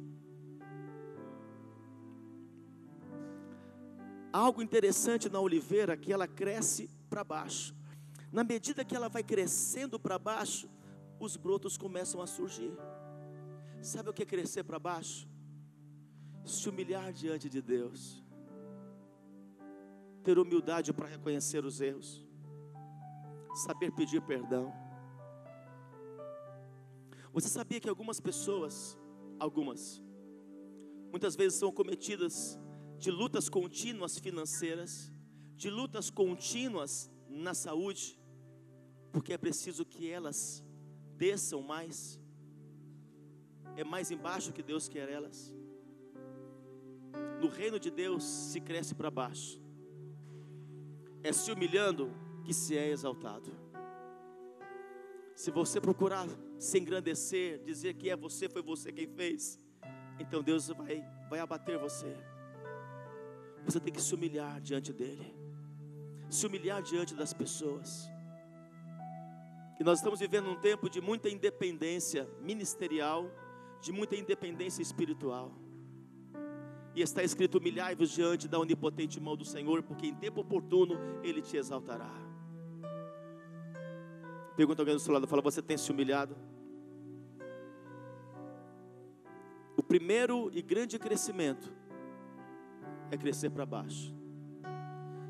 Algo 4.32 4.60
interessante 4.60 5.28
na 5.28 5.38
oliveira 5.38 5.96
que 5.96 6.12
ela 6.12 6.26
cresce 6.26 6.90
para 7.08 7.22
baixo. 7.22 7.72
Na 8.32 8.42
medida 8.42 8.84
que 8.84 8.96
ela 8.96 9.08
vai 9.08 9.22
crescendo 9.22 9.96
para 9.96 10.18
baixo, 10.18 10.68
os 11.20 11.36
brotos 11.36 11.78
começam 11.78 12.20
a 12.20 12.26
surgir. 12.26 12.72
Sabe 13.84 14.08
o 14.08 14.14
que 14.14 14.22
é 14.22 14.26
crescer 14.26 14.64
para 14.64 14.78
baixo? 14.78 15.28
Se 16.42 16.66
humilhar 16.70 17.12
diante 17.12 17.50
de 17.50 17.60
Deus, 17.60 18.24
ter 20.22 20.38
humildade 20.38 20.90
para 20.90 21.06
reconhecer 21.06 21.62
os 21.66 21.82
erros, 21.82 22.26
saber 23.66 23.90
pedir 23.92 24.22
perdão. 24.22 24.72
Você 27.30 27.46
sabia 27.46 27.78
que 27.78 27.86
algumas 27.86 28.18
pessoas, 28.20 28.98
algumas, 29.38 30.02
muitas 31.10 31.36
vezes 31.36 31.58
são 31.58 31.70
cometidas 31.70 32.58
de 32.98 33.10
lutas 33.10 33.50
contínuas 33.50 34.18
financeiras, 34.18 35.12
de 35.56 35.68
lutas 35.68 36.08
contínuas 36.08 37.10
na 37.28 37.52
saúde, 37.52 38.18
porque 39.12 39.34
é 39.34 39.38
preciso 39.38 39.84
que 39.84 40.10
elas 40.10 40.64
desçam 41.18 41.60
mais, 41.60 42.18
é 43.76 43.84
mais 43.84 44.10
embaixo 44.10 44.52
que 44.52 44.62
Deus 44.62 44.88
quer 44.88 45.08
elas. 45.08 45.54
No 47.40 47.48
reino 47.48 47.78
de 47.78 47.90
Deus 47.90 48.24
se 48.24 48.60
cresce 48.60 48.94
para 48.94 49.10
baixo, 49.10 49.60
é 51.22 51.32
se 51.32 51.50
humilhando 51.50 52.12
que 52.44 52.52
se 52.52 52.76
é 52.76 52.88
exaltado. 52.88 53.50
Se 55.34 55.50
você 55.50 55.80
procurar 55.80 56.28
se 56.58 56.78
engrandecer, 56.78 57.62
dizer 57.64 57.94
que 57.94 58.08
é 58.08 58.16
você, 58.16 58.48
foi 58.48 58.62
você 58.62 58.92
quem 58.92 59.08
fez, 59.08 59.58
então 60.18 60.42
Deus 60.42 60.68
vai, 60.68 61.04
vai 61.28 61.40
abater 61.40 61.78
você. 61.78 62.16
Você 63.64 63.80
tem 63.80 63.92
que 63.92 64.00
se 64.00 64.14
humilhar 64.14 64.60
diante 64.60 64.92
dEle, 64.92 65.34
se 66.28 66.46
humilhar 66.46 66.82
diante 66.82 67.14
das 67.14 67.32
pessoas. 67.32 68.08
E 69.80 69.82
nós 69.82 69.98
estamos 69.98 70.20
vivendo 70.20 70.48
um 70.48 70.60
tempo 70.60 70.88
de 70.88 71.00
muita 71.00 71.28
independência 71.28 72.28
ministerial, 72.40 73.28
de 73.84 73.92
muita 73.92 74.16
independência 74.16 74.80
espiritual. 74.80 75.52
E 76.94 77.02
está 77.02 77.22
escrito: 77.22 77.58
humilhai-vos 77.58 78.10
diante 78.10 78.48
da 78.48 78.58
onipotente 78.58 79.20
mão 79.20 79.36
do 79.36 79.44
Senhor, 79.44 79.82
porque 79.82 80.06
em 80.06 80.14
tempo 80.14 80.40
oportuno 80.40 80.96
Ele 81.22 81.42
te 81.42 81.58
exaltará. 81.58 82.10
Pergunta 84.56 84.80
alguém 84.80 84.94
do 84.94 85.00
seu 85.00 85.12
lado, 85.12 85.26
fala: 85.26 85.42
Você 85.42 85.60
tem 85.60 85.76
se 85.76 85.92
humilhado? 85.92 86.34
O 89.76 89.82
primeiro 89.82 90.50
e 90.54 90.62
grande 90.62 90.98
crescimento 90.98 91.70
é 93.10 93.18
crescer 93.18 93.50
para 93.50 93.66
baixo. 93.66 94.14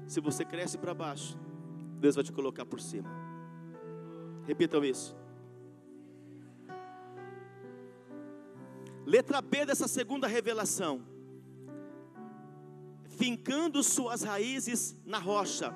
Se 0.06 0.20
você 0.20 0.44
cresce 0.44 0.78
para 0.78 0.94
baixo, 0.94 1.36
Deus 1.98 2.14
vai 2.14 2.22
te 2.22 2.30
colocar 2.30 2.64
por 2.64 2.80
cima. 2.80 3.10
Repitam 4.46 4.84
isso. 4.84 5.23
Letra 9.06 9.42
B 9.42 9.66
dessa 9.66 9.86
segunda 9.86 10.26
revelação. 10.26 11.04
Fincando 13.04 13.82
suas 13.82 14.22
raízes 14.22 14.96
na 15.04 15.18
rocha. 15.18 15.72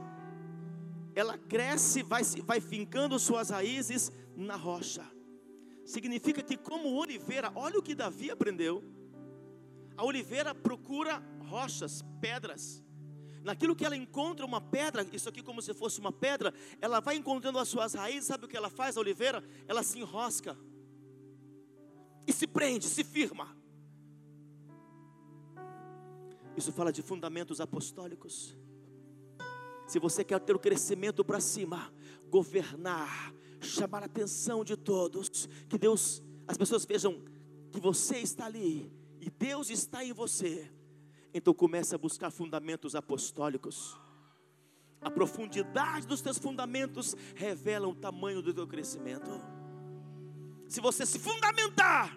Ela 1.15 1.37
cresce, 1.37 2.03
vai, 2.03 2.23
vai 2.45 2.61
fincando 2.61 3.19
suas 3.19 3.51
raízes 3.51 4.11
na 4.35 4.57
rocha. 4.57 5.05
Significa 5.85 6.43
que, 6.43 6.57
como 6.57 6.95
oliveira, 6.95 7.53
olha 7.55 7.79
o 7.79 7.83
que 7.83 7.95
Davi 7.95 8.31
aprendeu. 8.31 8.83
A 9.97 10.05
oliveira 10.05 10.55
procura 10.55 11.23
rochas, 11.41 12.05
pedras. 12.21 12.83
Naquilo 13.43 13.75
que 13.75 13.85
ela 13.85 13.97
encontra 13.97 14.45
uma 14.45 14.61
pedra, 14.61 15.07
isso 15.13 15.29
aqui 15.29 15.43
como 15.43 15.63
se 15.63 15.73
fosse 15.75 16.01
uma 16.01 16.13
pedra, 16.13 16.53
ela 16.81 17.01
vai 17.01 17.17
encontrando 17.17 17.59
as 17.59 17.69
suas 17.69 17.95
raízes, 17.95 18.27
sabe 18.27 18.45
o 18.45 18.49
que 18.49 18.57
ela 18.57 18.71
faz, 18.71 18.97
a 18.97 19.01
oliveira? 19.01 19.43
Ela 19.67 19.83
se 19.83 19.99
enrosca 19.99 20.57
e 22.29 22.33
se 22.33 22.47
prende, 22.47 22.85
se 22.85 23.03
firma. 23.03 23.57
Isso 26.55 26.71
fala 26.71 26.93
de 26.93 27.01
fundamentos 27.01 27.59
apostólicos. 27.59 28.55
Se 29.87 29.99
você 29.99 30.23
quer 30.23 30.39
ter 30.41 30.55
o 30.55 30.59
crescimento 30.59 31.25
para 31.25 31.41
cima, 31.41 31.91
governar, 32.29 33.33
chamar 33.63 34.03
a 34.03 34.07
atenção 34.07 34.63
de 34.63 34.77
todos, 34.77 35.49
que 35.71 35.79
Deus, 35.79 36.23
as 36.47 36.59
pessoas 36.59 36.85
vejam 36.85 37.25
que 37.73 37.81
você 37.81 38.19
está 38.19 38.45
ali 38.45 38.93
e 39.21 39.31
Deus 39.31 39.71
está 39.71 40.05
em 40.05 40.13
você. 40.13 40.71
Então 41.33 41.55
comece 41.55 41.95
a 41.95 41.99
buscar 41.99 42.31
fundamentos 42.31 42.95
apostólicos. 42.95 43.99
A 45.01 45.11
profundidade 45.11 46.07
dos 46.07 46.21
teus 46.21 46.37
fundamentos 46.37 47.17
revela 47.35 47.89
o 47.89 47.95
tamanho 47.95 48.43
do 48.43 48.53
teu 48.53 48.67
crescimento. 48.67 49.58
Se 50.69 50.81
você 50.81 51.07
se 51.07 51.19
fundamentar 51.19 52.15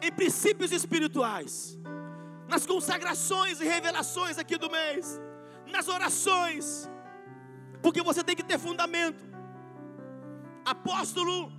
em 0.00 0.12
princípios 0.12 0.70
espirituais, 0.70 1.76
nas 2.48 2.64
consagrações 2.64 3.60
e 3.60 3.64
revelações 3.64 4.38
aqui 4.38 4.56
do 4.56 4.70
mês, 4.70 5.20
nas 5.66 5.88
orações, 5.88 6.88
porque 7.82 8.00
você 8.00 8.22
tem 8.22 8.36
que 8.36 8.44
ter 8.44 8.58
fundamento. 8.58 9.24
Apóstolo, 10.64 11.52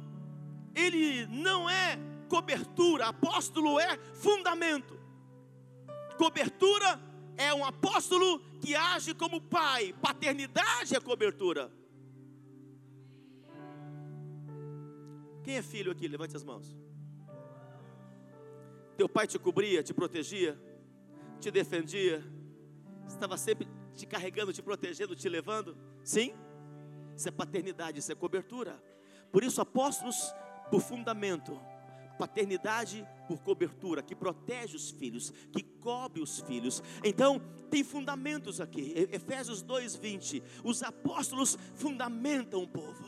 ele 0.73 1.25
não 1.27 1.69
é 1.69 1.99
cobertura, 2.29 3.07
apóstolo 3.07 3.77
é 3.77 3.97
fundamento. 4.13 4.97
Cobertura 6.17 6.99
é 7.37 7.53
um 7.53 7.65
apóstolo 7.65 8.39
que 8.61 8.73
age 8.73 9.13
como 9.13 9.41
pai, 9.41 9.93
paternidade 10.01 10.95
é 10.95 10.99
cobertura. 10.99 11.71
Quem 15.43 15.57
é 15.57 15.61
filho 15.61 15.91
aqui? 15.91 16.07
Levante 16.07 16.35
as 16.35 16.43
mãos. 16.43 16.77
Teu 18.97 19.09
pai 19.09 19.27
te 19.27 19.39
cobria, 19.39 19.81
te 19.81 19.93
protegia, 19.93 20.59
te 21.39 21.49
defendia, 21.49 22.23
estava 23.07 23.37
sempre 23.37 23.67
te 23.95 24.05
carregando, 24.05 24.53
te 24.53 24.61
protegendo, 24.61 25.15
te 25.15 25.27
levando? 25.27 25.75
Sim? 26.03 26.33
Isso 27.15 27.27
é 27.27 27.31
paternidade, 27.31 27.99
isso 27.99 28.11
é 28.11 28.15
cobertura. 28.15 28.81
Por 29.31 29.43
isso, 29.43 29.61
apóstolos 29.61 30.33
por 30.69 30.81
fundamento, 30.81 31.59
paternidade 32.17 33.05
por 33.27 33.39
cobertura, 33.41 34.03
que 34.03 34.15
protege 34.15 34.75
os 34.75 34.91
filhos, 34.91 35.31
que 35.51 35.63
cobre 35.63 36.21
os 36.21 36.39
filhos. 36.41 36.83
Então, 37.03 37.39
tem 37.69 37.83
fundamentos 37.83 38.61
aqui. 38.61 38.93
Efésios 39.11 39.63
2:20. 39.63 40.43
Os 40.63 40.83
apóstolos 40.83 41.57
fundamentam 41.73 42.61
o 42.61 42.67
povo. 42.67 43.03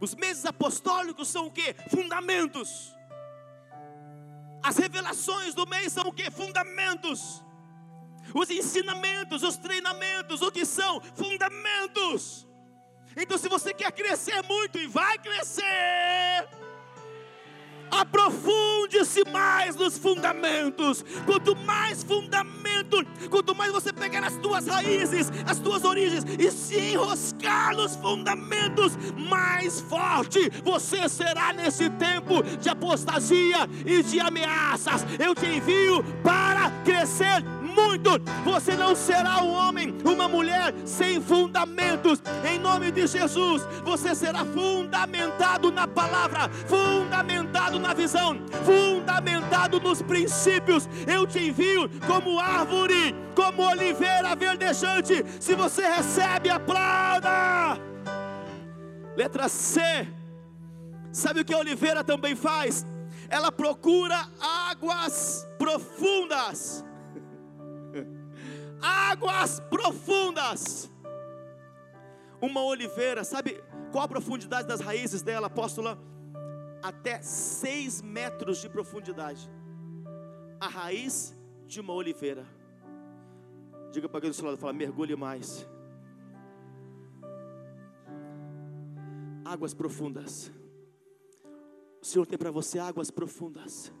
Os 0.00 0.14
meses 0.14 0.44
apostólicos 0.44 1.28
são 1.28 1.46
o 1.46 1.50
que? 1.50 1.74
Fundamentos. 1.90 2.96
As 4.62 4.76
revelações 4.76 5.54
do 5.54 5.66
mês 5.66 5.92
são 5.92 6.04
o 6.04 6.12
que? 6.12 6.30
Fundamentos. 6.30 7.42
Os 8.34 8.50
ensinamentos, 8.50 9.42
os 9.42 9.56
treinamentos, 9.56 10.42
o 10.42 10.50
que 10.50 10.64
são? 10.64 11.00
Fundamentos. 11.00 12.46
Então, 13.16 13.38
se 13.38 13.48
você 13.48 13.74
quer 13.74 13.90
crescer 13.92 14.42
muito 14.42 14.78
e 14.78 14.86
vai 14.86 15.18
crescer, 15.18 16.37
aprofunde-se 17.90 19.24
mais 19.30 19.76
nos 19.76 19.98
fundamentos. 19.98 21.04
Quanto 21.26 21.56
mais 21.56 22.02
fundamento, 22.02 23.04
quanto 23.30 23.54
mais 23.54 23.72
você 23.72 23.92
pegar 23.92 24.24
as 24.24 24.36
tuas 24.36 24.66
raízes, 24.66 25.30
as 25.46 25.58
tuas 25.58 25.84
origens 25.84 26.24
e 26.38 26.50
se 26.50 26.78
enroscar 26.78 27.74
nos 27.76 27.96
fundamentos, 27.96 28.96
mais 29.28 29.80
forte 29.80 30.50
você 30.62 31.08
será 31.08 31.52
nesse 31.52 31.88
tempo 31.90 32.42
de 32.42 32.68
apostasia 32.68 33.68
e 33.84 34.02
de 34.02 34.20
ameaças. 34.20 35.04
Eu 35.18 35.34
te 35.34 35.46
envio 35.46 36.02
para 36.22 36.70
crescer 36.84 37.42
muito. 37.78 38.10
Você 38.44 38.74
não 38.74 38.94
será 38.94 39.42
um 39.42 39.52
homem, 39.52 39.94
uma 40.04 40.26
mulher 40.28 40.74
sem 40.84 41.20
fundamentos. 41.20 42.20
Em 42.44 42.58
nome 42.58 42.90
de 42.90 43.06
Jesus, 43.06 43.62
você 43.84 44.14
será 44.14 44.44
fundamentado 44.44 45.70
na 45.70 45.86
palavra, 45.86 46.48
fundamentado 46.66 47.78
na 47.78 47.94
visão, 47.94 48.36
fundamentado 48.64 49.80
nos 49.80 50.02
princípios. 50.02 50.88
Eu 51.06 51.26
te 51.26 51.38
envio 51.38 51.88
como 52.06 52.40
árvore, 52.40 53.14
como 53.34 53.62
oliveira 53.62 54.34
verdejante. 54.34 55.24
Se 55.38 55.54
você 55.54 55.86
recebe, 55.86 56.50
aplauda. 56.50 57.78
Letra 59.16 59.48
C. 59.48 59.80
Sabe 61.12 61.40
o 61.40 61.44
que 61.44 61.54
a 61.54 61.58
oliveira 61.58 62.02
também 62.04 62.34
faz? 62.34 62.86
Ela 63.28 63.52
procura 63.52 64.26
águas 64.40 65.46
profundas. 65.58 66.84
Águas 68.80 69.60
profundas. 69.60 70.90
Uma 72.40 72.62
oliveira, 72.62 73.24
sabe 73.24 73.62
qual 73.90 74.04
a 74.04 74.08
profundidade 74.08 74.68
das 74.68 74.80
raízes 74.80 75.22
dela, 75.22 75.48
apóstola? 75.48 75.98
Até 76.82 77.20
seis 77.22 78.00
metros 78.00 78.58
de 78.58 78.68
profundidade. 78.68 79.50
A 80.60 80.68
raiz 80.68 81.34
de 81.66 81.80
uma 81.80 81.92
oliveira. 81.92 82.46
Diga 83.90 84.08
para 84.08 84.20
quem 84.20 84.30
do 84.30 84.34
seu 84.34 84.44
lado, 84.44 84.58
fala, 84.58 84.72
mergulhe 84.72 85.16
mais. 85.16 85.66
Águas 89.44 89.72
profundas. 89.74 90.52
O 92.00 92.04
Senhor 92.06 92.26
tem 92.26 92.38
para 92.38 92.50
você 92.50 92.78
águas 92.78 93.10
profundas. 93.10 93.92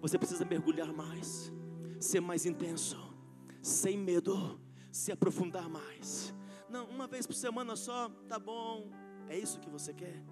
Você 0.00 0.16
precisa 0.16 0.44
mergulhar 0.44 0.92
mais, 0.92 1.52
ser 1.98 2.20
mais 2.20 2.46
intenso, 2.46 2.96
sem 3.62 3.96
medo, 3.96 4.60
se 4.90 5.12
aprofundar 5.12 5.68
mais. 5.68 6.34
Não, 6.68 6.86
uma 6.86 7.06
vez 7.06 7.26
por 7.26 7.34
semana 7.34 7.76
só, 7.76 8.10
tá 8.28 8.38
bom. 8.38 8.90
É 9.28 9.38
isso 9.38 9.60
que 9.60 9.70
você 9.70 9.92
quer? 9.92 10.22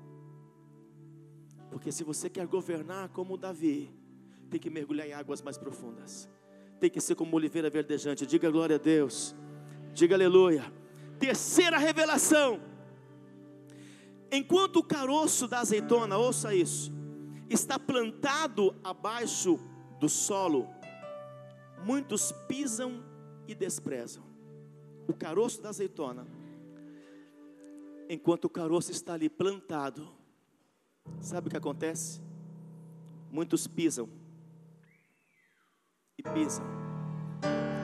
Porque 1.71 1.91
se 1.91 2.05
você 2.05 2.29
quer 2.29 2.47
governar 2.47 3.09
como 3.11 3.37
Davi, 3.37 3.91
tem 4.51 4.61
que 4.61 4.71
mergulhar 4.71 5.07
em 5.07 5.13
águas 5.13 5.43
mais 5.43 5.59
profundas. 5.59 6.29
Tem 6.79 6.91
que 6.91 7.01
ser 7.01 7.15
como 7.15 7.37
oliveira 7.37 7.71
verdejante. 7.71 8.27
Diga 8.27 8.51
glória 8.51 8.77
a 8.77 8.79
Deus. 8.79 9.35
Diga 9.93 10.15
aleluia. 10.15 10.65
Terceira 11.19 11.79
revelação. 11.79 12.61
Enquanto 14.31 14.77
o 14.77 14.85
caroço 14.85 15.47
da 15.47 15.61
azeitona, 15.61 16.19
ouça 16.19 16.55
isso, 16.55 16.93
está 17.49 17.79
plantado 17.79 18.75
abaixo 18.83 19.59
do 20.01 20.09
solo, 20.09 20.69
muitos 21.85 22.33
pisam 22.49 23.03
e 23.47 23.55
desprezam. 23.55 24.23
O 25.09 25.15
caroço 25.15 25.63
da 25.63 25.69
azeitona, 25.69 26.27
enquanto 28.09 28.47
o 28.47 28.51
caroço 28.51 28.91
está 28.91 29.15
ali 29.15 29.29
plantado, 29.29 30.09
sabe 31.21 31.49
o 31.49 31.51
que 31.51 31.57
acontece? 31.57 32.21
Muitos 33.31 33.67
pisam, 33.67 34.09
e 36.19 36.23
pisam, 36.23 36.65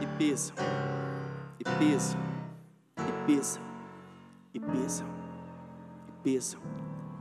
e 0.01 0.19
pisam, 0.19 0.57
e 1.61 1.65
pisam, 1.79 2.21
e 2.99 3.27
pisam, 3.27 3.63
e 4.55 4.61
pisam, 4.61 5.07
e 6.09 6.13
pisam, 6.23 6.63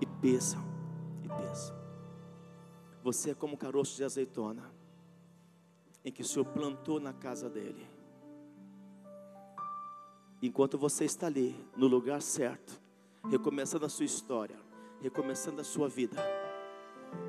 e 0.02 0.06
pisam, 0.06 0.62
e 1.24 1.28
pisam. 1.28 1.76
Você 3.04 3.32
é 3.32 3.36
como 3.36 3.54
um 3.54 3.58
caroço 3.58 3.98
de 3.98 4.04
azeitona, 4.04 4.72
em 6.06 6.12
que 6.12 6.22
o 6.22 6.26
Senhor 6.26 6.46
plantou 6.46 7.00
na 7.00 7.14
casa 7.14 7.50
dele. 7.50 7.91
Enquanto 10.42 10.78
você 10.78 11.06
está 11.06 11.28
ali, 11.28 11.56
no 11.76 11.88
lugar 11.88 12.22
certo, 12.22 12.82
recomeçando 13.30 13.86
a 13.86 13.90
sua 13.90 14.06
história, 14.06 14.58
recomeçando 15.02 15.62
a 15.62 15.64
sua 15.64 15.88
vida, 15.88 16.18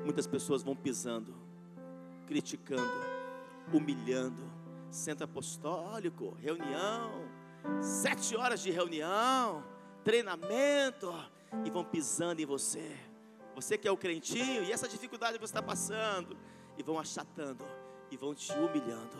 muitas 0.03 0.25
pessoas 0.25 0.63
vão 0.63 0.75
pisando, 0.75 1.35
criticando, 2.27 2.81
humilhando, 3.71 4.41
centro 4.89 5.25
apostólico, 5.25 6.35
reunião, 6.39 7.11
sete 7.81 8.35
horas 8.35 8.61
de 8.61 8.71
reunião, 8.71 9.63
treinamento, 10.03 11.13
e 11.65 11.69
vão 11.69 11.83
pisando 11.83 12.41
em 12.41 12.45
você 12.45 12.97
você 13.55 13.77
que 13.77 13.87
é 13.87 13.91
o 13.91 13.97
crentinho, 13.97 14.63
e 14.63 14.71
essa 14.71 14.87
dificuldade 14.87 15.33
que 15.33 15.39
você 15.39 15.51
está 15.51 15.61
passando, 15.61 16.35
e 16.77 16.83
vão 16.83 16.99
achatando, 16.99 17.63
e 18.09 18.17
vão 18.17 18.33
te 18.33 18.51
humilhando. 18.53 19.17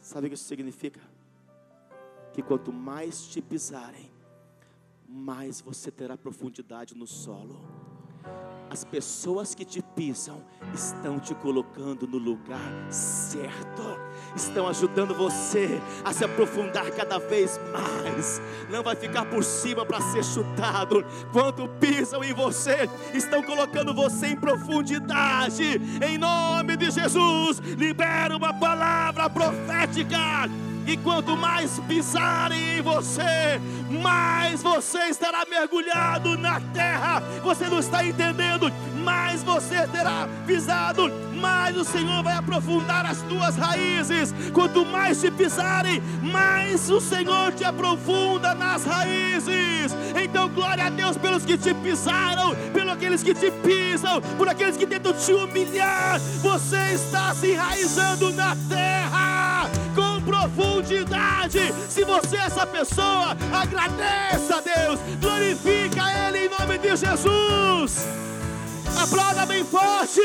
Sabe 0.00 0.26
o 0.26 0.30
que 0.30 0.34
isso 0.34 0.44
significa? 0.44 1.00
Que 2.40 2.46
quanto 2.46 2.72
mais 2.72 3.26
te 3.26 3.42
pisarem, 3.42 4.10
mais 5.06 5.60
você 5.60 5.90
terá 5.90 6.16
profundidade 6.16 6.96
no 6.96 7.06
solo 7.06 7.60
as 8.70 8.84
pessoas 8.84 9.52
que 9.52 9.64
te 9.64 9.82
pisam 9.82 10.40
estão 10.72 11.18
te 11.18 11.34
colocando 11.34 12.06
no 12.06 12.18
lugar 12.18 12.60
certo, 12.88 13.98
estão 14.36 14.68
ajudando 14.68 15.12
você 15.12 15.80
a 16.04 16.12
se 16.12 16.24
aprofundar 16.24 16.88
cada 16.92 17.18
vez 17.18 17.58
mais. 17.72 18.40
Não 18.70 18.84
vai 18.84 18.94
ficar 18.94 19.24
por 19.24 19.42
cima 19.42 19.84
para 19.84 20.00
ser 20.00 20.24
chutado. 20.24 21.04
Quanto 21.32 21.68
pisam 21.80 22.22
em 22.22 22.32
você, 22.32 22.88
estão 23.12 23.42
colocando 23.42 23.92
você 23.92 24.28
em 24.28 24.36
profundidade. 24.36 25.80
Em 26.00 26.16
nome 26.16 26.76
de 26.76 26.92
Jesus, 26.92 27.58
libera 27.58 28.36
uma 28.36 28.54
palavra 28.54 29.28
profética 29.28 30.48
e 30.90 30.96
quanto 30.96 31.36
mais 31.36 31.78
pisarem 31.86 32.78
em 32.78 32.82
você, 32.82 33.60
mais 34.02 34.60
você 34.60 34.98
estará 35.04 35.44
mergulhado 35.48 36.36
na 36.36 36.60
terra. 36.72 37.22
Você 37.44 37.68
não 37.68 37.78
está 37.78 38.04
entendendo, 38.04 38.72
mais 39.04 39.40
você 39.44 39.86
terá 39.86 40.28
pisado, 40.48 41.08
mais 41.40 41.76
o 41.76 41.84
Senhor 41.84 42.24
vai 42.24 42.34
aprofundar 42.34 43.06
as 43.06 43.22
tuas 43.22 43.54
raízes. 43.56 44.34
Quanto 44.52 44.84
mais 44.84 45.20
te 45.20 45.30
pisarem, 45.30 46.02
mais 46.22 46.90
o 46.90 47.00
Senhor 47.00 47.52
te 47.52 47.64
aprofunda 47.64 48.52
nas 48.56 48.84
raízes. 48.84 49.94
Então, 50.20 50.48
glória 50.48 50.86
a 50.86 50.90
Deus 50.90 51.16
pelos 51.16 51.44
que 51.44 51.56
te 51.56 51.72
pisaram, 51.72 52.54
pelos 52.74 52.92
aqueles 52.94 53.22
que 53.22 53.32
te 53.32 53.50
pisam, 53.50 54.20
por 54.36 54.48
aqueles 54.48 54.76
que 54.76 54.86
tentam 54.86 55.12
te 55.12 55.32
humilhar. 55.32 56.18
Você 56.42 56.94
está 56.94 57.32
se 57.32 57.52
enraizando 57.52 58.32
na 58.32 58.56
terra 58.68 59.19
profundidade. 60.60 61.58
Se 61.88 62.04
você 62.04 62.36
é 62.36 62.40
essa 62.40 62.66
pessoa, 62.66 63.36
agradeça 63.52 64.56
a 64.56 64.60
Deus, 64.60 65.00
glorifica 65.20 66.02
Ele 66.28 66.46
em 66.46 66.50
nome 66.50 66.78
de 66.78 66.96
Jesus. 66.96 68.06
Aplauda 69.02 69.46
bem 69.46 69.64
forte. 69.64 70.20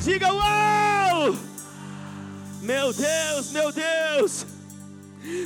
Diga 0.00 0.32
uau! 0.32 1.36
Meu 2.62 2.92
Deus, 2.92 3.50
meu 3.50 3.72
Deus. 3.72 4.46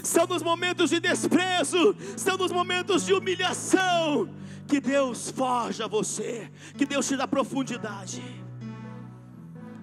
São 0.05 0.27
nos 0.27 0.43
momentos 0.43 0.91
de 0.91 1.01
desprezo, 1.01 1.97
são 2.17 2.37
nos 2.37 2.53
momentos 2.53 3.07
de 3.07 3.15
humilhação 3.15 4.29
que 4.69 4.81
Deus 4.81 5.31
forja 5.31 5.89
você, 5.89 6.51
que 6.77 6.85
Deus 6.85 7.09
te 7.09 7.17
dá 7.17 7.27
profundidade. 7.27 8.23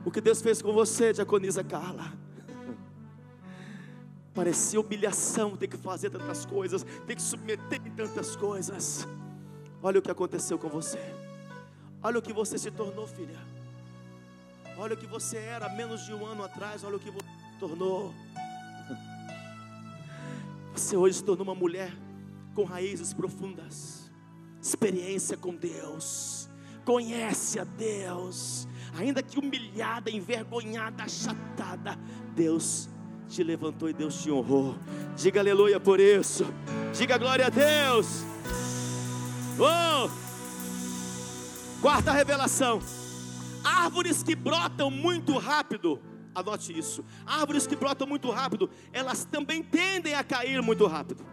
O 0.06 0.12
que 0.12 0.22
Deus 0.22 0.42
fez 0.42 0.62
com 0.62 0.72
você, 0.72 1.12
diaconisa 1.12 1.64
Carla 1.64 2.29
Parecia 4.40 4.80
humilhação 4.80 5.58
ter 5.58 5.68
que 5.68 5.76
fazer 5.76 6.10
tantas 6.12 6.46
coisas, 6.46 6.86
ter 7.06 7.14
que 7.14 7.22
submeter 7.22 7.82
em 7.86 7.92
tantas 7.92 8.38
coisas. 8.38 9.06
Olha 9.84 10.00
o 10.00 10.02
que 10.02 10.10
aconteceu 10.10 10.58
com 10.58 10.70
você. 10.70 10.98
Olha 12.02 12.20
o 12.20 12.22
que 12.22 12.32
você 12.32 12.58
se 12.58 12.72
tornou, 12.72 13.06
filha. 13.06 13.38
Olha 14.78 14.94
o 14.94 14.98
que 14.98 15.06
você 15.06 15.36
era 15.36 15.68
menos 15.68 16.06
de 16.06 16.14
um 16.14 16.26
ano 16.26 16.42
atrás. 16.42 16.86
Olha 16.86 16.96
o 16.96 17.00
que 17.02 17.12
você 17.12 17.28
se 17.52 17.60
tornou. 17.60 18.14
Você 20.74 20.96
hoje 20.96 21.18
se 21.18 21.24
tornou 21.26 21.44
uma 21.44 21.56
mulher 21.56 21.92
com 22.56 22.64
raízes 22.64 23.14
profundas, 23.14 24.10
experiência 24.62 25.36
com 25.36 25.54
Deus, 25.54 26.48
conhece 26.86 27.60
a 27.60 27.66
Deus, 27.66 28.66
ainda 28.98 29.22
que 29.22 29.38
humilhada, 29.38 30.10
envergonhada, 30.10 31.04
achatada, 31.04 32.00
Deus 32.34 32.88
te 33.30 33.44
levantou 33.44 33.90
e 33.90 33.94
Deus 33.94 34.22
te 34.22 34.32
honrou. 34.32 34.76
Diga 35.16 35.40
aleluia 35.40 35.80
por 35.80 36.00
isso. 36.00 36.46
Diga 36.98 37.18
glória 37.18 37.46
a 37.46 37.50
Deus. 37.50 38.26
Oh! 39.60 40.10
Quarta 41.80 42.12
revelação: 42.12 42.82
árvores 43.64 44.24
que 44.24 44.36
brotam 44.36 44.90
muito 44.90 45.38
rápido. 45.38 46.02
Anote 46.34 46.78
isso. 46.78 47.06
Árvores 47.26 47.68
que 47.68 47.76
brotam 47.76 48.08
muito 48.08 48.30
rápido, 48.32 48.70
elas 48.92 49.26
também 49.26 49.62
tendem 49.62 50.16
a 50.16 50.24
cair 50.24 50.62
muito 50.62 50.86
rápido. 50.88 51.24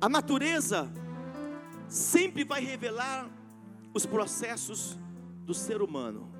A 0.00 0.08
natureza 0.08 0.90
sempre 1.88 2.44
vai 2.44 2.62
revelar 2.64 3.28
os 3.94 4.04
processos 4.04 4.98
do 5.44 5.54
ser 5.54 5.80
humano. 5.80 6.35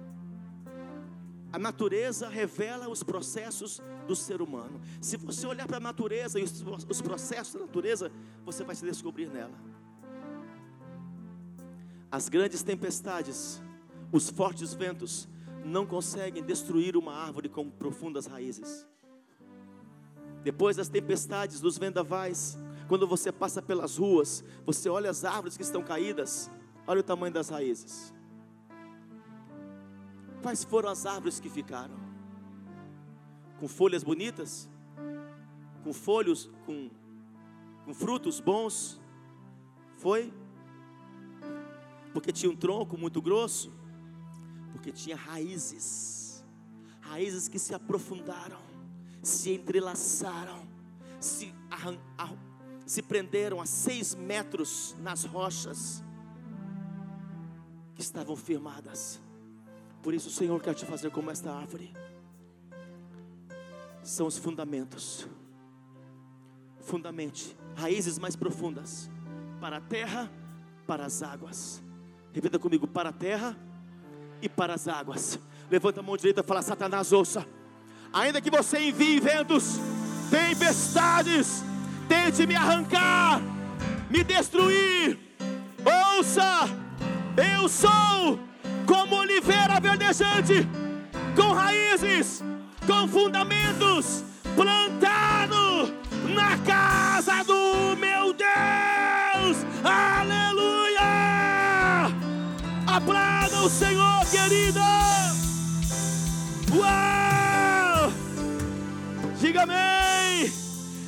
A 1.56 1.58
natureza 1.58 2.28
revela 2.28 2.86
os 2.86 3.02
processos 3.02 3.80
do 4.06 4.14
ser 4.14 4.42
humano. 4.42 4.78
Se 5.00 5.16
você 5.16 5.46
olhar 5.46 5.66
para 5.66 5.78
a 5.78 5.80
natureza 5.80 6.38
e 6.38 6.42
os, 6.42 6.62
os 6.86 7.00
processos 7.00 7.54
da 7.54 7.60
natureza, 7.60 8.12
você 8.44 8.62
vai 8.62 8.76
se 8.76 8.84
descobrir 8.84 9.30
nela. 9.30 9.58
As 12.12 12.28
grandes 12.28 12.62
tempestades, 12.62 13.62
os 14.12 14.28
fortes 14.28 14.74
ventos, 14.74 15.26
não 15.64 15.86
conseguem 15.86 16.44
destruir 16.44 16.94
uma 16.94 17.14
árvore 17.14 17.48
com 17.48 17.70
profundas 17.70 18.26
raízes. 18.26 18.86
Depois 20.44 20.76
das 20.76 20.90
tempestades, 20.90 21.58
dos 21.58 21.78
vendavais, 21.78 22.58
quando 22.86 23.06
você 23.06 23.32
passa 23.32 23.62
pelas 23.62 23.96
ruas, 23.96 24.44
você 24.66 24.90
olha 24.90 25.08
as 25.08 25.24
árvores 25.24 25.56
que 25.56 25.62
estão 25.62 25.82
caídas, 25.82 26.50
olha 26.86 27.00
o 27.00 27.02
tamanho 27.02 27.32
das 27.32 27.48
raízes. 27.48 28.14
Quais 30.46 30.62
foram 30.62 30.90
as 30.90 31.04
árvores 31.04 31.40
que 31.40 31.50
ficaram? 31.50 31.96
Com 33.58 33.66
folhas 33.66 34.04
bonitas? 34.04 34.70
Com 35.82 35.92
folhos, 35.92 36.48
com, 36.64 36.88
com 37.84 37.92
frutos 37.92 38.38
bons? 38.38 39.00
Foi? 39.96 40.32
Porque 42.12 42.30
tinha 42.30 42.48
um 42.48 42.54
tronco 42.54 42.96
muito 42.96 43.20
grosso? 43.20 43.72
Porque 44.70 44.92
tinha 44.92 45.16
raízes, 45.16 46.44
raízes 47.00 47.48
que 47.48 47.58
se 47.58 47.74
aprofundaram, 47.74 48.60
se 49.24 49.50
entrelaçaram, 49.50 50.62
se, 51.18 51.52
se 52.86 53.02
prenderam 53.02 53.60
a 53.60 53.66
seis 53.66 54.14
metros 54.14 54.94
nas 55.00 55.24
rochas 55.24 56.04
que 57.96 58.00
estavam 58.00 58.36
firmadas. 58.36 59.25
Por 60.06 60.14
isso 60.14 60.28
o 60.28 60.30
Senhor 60.30 60.62
quer 60.62 60.72
te 60.72 60.86
fazer 60.86 61.10
como 61.10 61.32
esta 61.32 61.52
árvore. 61.52 61.92
São 64.04 64.28
os 64.28 64.38
fundamentos. 64.38 65.26
Fundamente, 66.80 67.56
raízes 67.74 68.16
mais 68.16 68.36
profundas 68.36 69.10
para 69.60 69.78
a 69.78 69.80
terra, 69.80 70.30
para 70.86 71.04
as 71.04 71.24
águas. 71.24 71.82
Repita 72.32 72.56
comigo: 72.56 72.86
para 72.86 73.08
a 73.08 73.12
terra 73.12 73.58
e 74.40 74.48
para 74.48 74.74
as 74.74 74.86
águas. 74.86 75.40
Levanta 75.68 75.98
a 75.98 76.04
mão 76.04 76.16
direita 76.16 76.40
e 76.40 76.44
fala: 76.44 76.62
Satanás, 76.62 77.10
ouça. 77.10 77.44
Ainda 78.12 78.40
que 78.40 78.48
você 78.48 78.78
envie 78.78 79.18
ventos, 79.18 79.74
tempestades, 80.30 81.64
tente 82.08 82.46
me 82.46 82.54
arrancar, 82.54 83.40
me 84.08 84.22
destruir. 84.22 85.18
Ouça, 85.84 86.68
eu 87.36 87.68
sou 87.68 88.46
oliveira 89.46 89.78
verdejante, 89.78 90.68
com 91.36 91.52
raízes, 91.52 92.42
com 92.84 93.06
fundamentos, 93.06 94.24
plantado 94.56 95.94
na 96.34 96.58
casa 96.58 97.44
do 97.44 97.96
meu 97.96 98.34
Deus. 98.34 99.64
Aleluia! 99.84 101.00
Aplauda 102.88 103.62
o 103.62 103.70
Senhor, 103.70 104.26
querida. 104.30 104.80
Uau! 106.74 108.12
Diga 109.38 109.62
amém. 109.62 110.52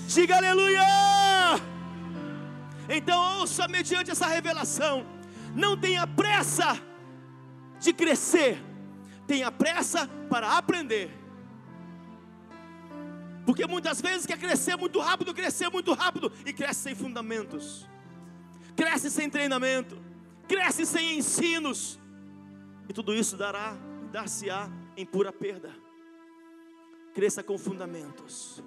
Diga 0.06 0.36
aleluia. 0.36 0.86
Então 2.88 3.40
ouça 3.40 3.66
mediante 3.66 4.12
essa 4.12 4.28
revelação. 4.28 5.04
Não 5.54 5.76
tenha 5.76 6.06
pressa 6.06 6.87
de 7.78 7.92
crescer, 7.92 8.62
tenha 9.26 9.50
pressa 9.52 10.08
para 10.28 10.56
aprender. 10.56 11.10
Porque 13.44 13.66
muitas 13.66 14.00
vezes 14.00 14.26
quer 14.26 14.38
crescer 14.38 14.76
muito 14.76 15.00
rápido, 15.00 15.32
crescer 15.32 15.70
muito 15.70 15.92
rápido 15.94 16.30
e 16.44 16.52
cresce 16.52 16.80
sem 16.82 16.94
fundamentos, 16.94 17.88
cresce 18.76 19.10
sem 19.10 19.30
treinamento, 19.30 19.98
cresce 20.46 20.84
sem 20.84 21.18
ensinos, 21.18 21.98
e 22.88 22.92
tudo 22.92 23.14
isso 23.14 23.36
dará, 23.36 23.76
dar-se-á 24.10 24.70
em 24.96 25.06
pura 25.06 25.32
perda. 25.32 25.70
Cresça 27.14 27.42
com 27.42 27.58
fundamentos, 27.58 28.62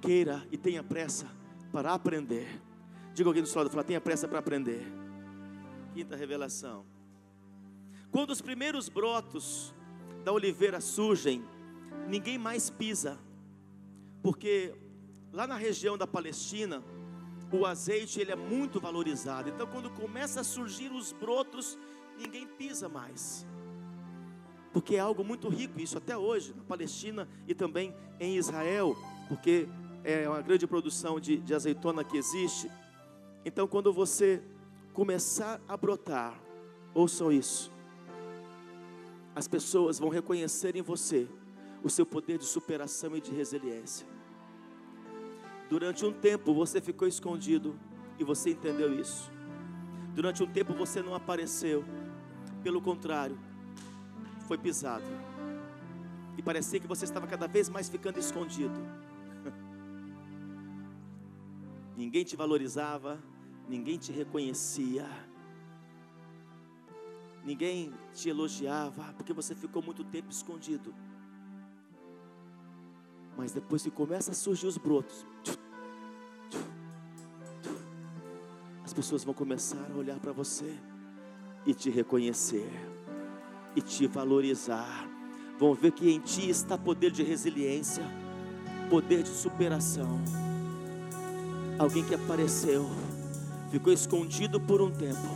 queira 0.00 0.46
e 0.52 0.56
tenha 0.56 0.82
pressa 0.82 1.26
para 1.72 1.92
aprender. 1.92 2.62
Diga 3.14 3.28
alguém 3.28 3.42
do 3.42 3.48
seu 3.48 3.68
fala, 3.70 3.82
tenha 3.82 4.00
pressa 4.00 4.28
para 4.28 4.38
aprender. 4.38 4.86
Quinta 5.94 6.14
revelação. 6.16 6.84
Quando 8.16 8.30
os 8.30 8.40
primeiros 8.40 8.88
brotos 8.88 9.74
da 10.24 10.32
oliveira 10.32 10.80
surgem, 10.80 11.44
ninguém 12.08 12.38
mais 12.38 12.70
pisa, 12.70 13.18
porque 14.22 14.74
lá 15.30 15.46
na 15.46 15.56
região 15.56 15.98
da 15.98 16.06
Palestina, 16.06 16.82
o 17.52 17.66
azeite 17.66 18.18
ele 18.18 18.32
é 18.32 18.34
muito 18.34 18.80
valorizado. 18.80 19.50
Então, 19.50 19.66
quando 19.66 19.90
começa 19.90 20.40
a 20.40 20.44
surgir 20.44 20.90
os 20.90 21.12
brotos, 21.12 21.78
ninguém 22.16 22.46
pisa 22.46 22.88
mais, 22.88 23.46
porque 24.72 24.96
é 24.96 25.00
algo 25.00 25.22
muito 25.22 25.50
rico 25.50 25.78
isso 25.78 25.98
até 25.98 26.16
hoje 26.16 26.54
na 26.56 26.64
Palestina 26.64 27.28
e 27.46 27.54
também 27.54 27.94
em 28.18 28.38
Israel, 28.38 28.96
porque 29.28 29.68
é 30.02 30.26
uma 30.26 30.40
grande 30.40 30.66
produção 30.66 31.20
de, 31.20 31.36
de 31.36 31.54
azeitona 31.54 32.02
que 32.02 32.16
existe. 32.16 32.70
Então, 33.44 33.68
quando 33.68 33.92
você 33.92 34.42
começar 34.94 35.60
a 35.68 35.76
brotar, 35.76 36.40
ouçam 36.94 37.30
isso 37.30 37.75
as 39.36 39.46
pessoas 39.46 39.98
vão 39.98 40.08
reconhecer 40.08 40.76
em 40.76 40.80
você 40.80 41.28
o 41.84 41.90
seu 41.90 42.06
poder 42.06 42.38
de 42.38 42.46
superação 42.46 43.14
e 43.14 43.20
de 43.20 43.30
resiliência. 43.30 44.06
Durante 45.68 46.06
um 46.06 46.12
tempo 46.12 46.54
você 46.54 46.80
ficou 46.80 47.06
escondido 47.06 47.78
e 48.18 48.24
você 48.24 48.52
entendeu 48.52 48.98
isso. 48.98 49.30
Durante 50.14 50.42
um 50.42 50.46
tempo 50.46 50.72
você 50.72 51.02
não 51.02 51.14
apareceu, 51.14 51.84
pelo 52.62 52.80
contrário, 52.80 53.38
foi 54.48 54.56
pisado. 54.56 55.04
E 56.38 56.42
parecia 56.42 56.80
que 56.80 56.86
você 56.86 57.04
estava 57.04 57.26
cada 57.26 57.46
vez 57.46 57.68
mais 57.68 57.90
ficando 57.90 58.18
escondido. 58.18 58.80
ninguém 61.94 62.24
te 62.24 62.36
valorizava, 62.36 63.22
ninguém 63.68 63.98
te 63.98 64.12
reconhecia 64.12 65.06
ninguém 67.46 67.94
te 68.12 68.28
elogiava, 68.28 69.14
porque 69.16 69.32
você 69.32 69.54
ficou 69.54 69.80
muito 69.80 70.02
tempo 70.02 70.30
escondido. 70.30 70.92
Mas 73.36 73.52
depois 73.52 73.84
que 73.84 73.90
começa 73.90 74.32
a 74.32 74.34
surgir 74.34 74.66
os 74.66 74.76
brotos, 74.76 75.24
as 78.84 78.92
pessoas 78.92 79.22
vão 79.22 79.32
começar 79.32 79.88
a 79.92 79.96
olhar 79.96 80.18
para 80.18 80.32
você 80.32 80.76
e 81.64 81.72
te 81.72 81.88
reconhecer 81.88 82.68
e 83.76 83.80
te 83.80 84.08
valorizar. 84.08 85.08
Vão 85.56 85.72
ver 85.72 85.92
que 85.92 86.10
em 86.10 86.18
ti 86.18 86.50
está 86.50 86.76
poder 86.76 87.12
de 87.12 87.22
resiliência, 87.22 88.02
poder 88.90 89.22
de 89.22 89.28
superação. 89.28 90.20
Alguém 91.78 92.04
que 92.04 92.14
apareceu, 92.14 92.86
ficou 93.70 93.92
escondido 93.92 94.60
por 94.60 94.82
um 94.82 94.90
tempo, 94.90 95.28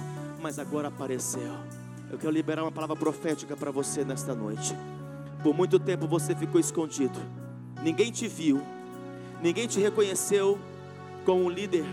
mas 0.42 0.58
agora 0.58 0.88
apareceu 0.88 1.79
eu 2.10 2.18
quero 2.18 2.32
liberar 2.32 2.62
uma 2.62 2.72
palavra 2.72 2.96
profética 2.96 3.56
para 3.56 3.70
você 3.70 4.04
nesta 4.04 4.34
noite. 4.34 4.76
Por 5.42 5.54
muito 5.54 5.78
tempo 5.78 6.06
você 6.06 6.34
ficou 6.34 6.60
escondido, 6.60 7.18
ninguém 7.82 8.10
te 8.10 8.26
viu, 8.26 8.60
ninguém 9.40 9.66
te 9.66 9.80
reconheceu 9.80 10.58
como 11.24 11.44
um 11.44 11.48
líder, 11.48 11.84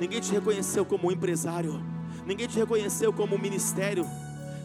ninguém 0.00 0.20
te 0.20 0.32
reconheceu 0.32 0.84
como 0.84 1.08
um 1.08 1.12
empresário, 1.12 1.80
ninguém 2.26 2.48
te 2.48 2.58
reconheceu 2.58 3.12
como 3.12 3.36
um 3.36 3.38
ministério, 3.38 4.04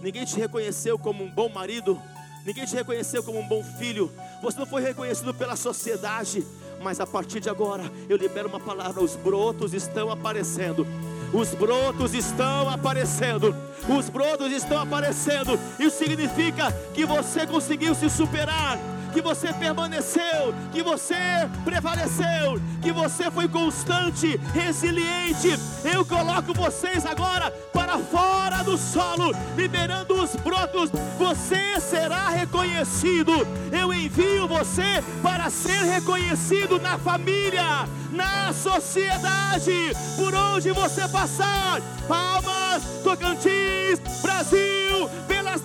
ninguém 0.01 0.25
te 0.25 0.37
reconheceu 0.37 0.97
como 0.97 1.23
um 1.23 1.29
bom 1.29 1.49
marido, 1.49 2.01
ninguém 2.45 2.65
te 2.65 2.73
reconheceu 2.73 3.21
como 3.21 3.39
um 3.39 3.47
bom 3.47 3.63
filho, 3.77 4.09
você 4.41 4.57
não 4.57 4.65
foi 4.65 4.81
reconhecido 4.81 5.33
pela 5.33 5.55
sociedade, 5.55 6.43
mas 6.81 6.99
a 6.99 7.05
partir 7.05 7.39
de 7.39 7.49
agora 7.49 7.83
eu 8.09 8.17
libero 8.17 8.47
uma 8.49 8.59
palavra: 8.59 9.03
os 9.03 9.15
brotos 9.15 9.73
estão 9.73 10.09
aparecendo 10.09 10.87
os 11.33 11.53
brotos 11.55 12.13
estão 12.13 12.69
aparecendo. 12.69 13.55
Os 13.89 14.09
brotos 14.09 14.51
estão 14.51 14.79
aparecendo. 14.81 15.59
Isso 15.79 15.97
significa 15.97 16.71
que 16.93 17.05
você 17.05 17.45
conseguiu 17.45 17.95
se 17.95 18.09
superar 18.09 18.77
que 19.13 19.21
você 19.21 19.53
permaneceu, 19.53 20.55
que 20.71 20.81
você 20.81 21.15
prevaleceu, 21.63 22.59
que 22.81 22.91
você 22.91 23.29
foi 23.29 23.47
constante, 23.47 24.37
resiliente. 24.53 25.49
Eu 25.83 26.03
coloco 26.03 26.51
vocês 26.53 27.05
agora 27.05 27.51
para 27.71 27.99
fora 27.99 28.42
do 28.73 28.77
solo, 28.77 29.31
liberando 29.55 30.15
os 30.19 30.35
brotos. 30.35 30.89
Você 31.19 31.79
será 31.79 32.29
reconhecido. 32.29 33.31
Eu 33.71 33.93
envio 33.93 34.47
você 34.47 35.03
para 35.21 35.49
ser 35.51 35.83
reconhecido 35.83 36.79
na 36.79 36.97
família, 36.97 37.87
na 38.11 38.51
sociedade, 38.51 39.93
por 40.15 40.33
onde 40.33 40.71
você 40.71 41.07
passar. 41.07 41.81
Palmas, 42.07 42.83
Tocantins, 43.03 43.99
Brasil, 44.23 45.07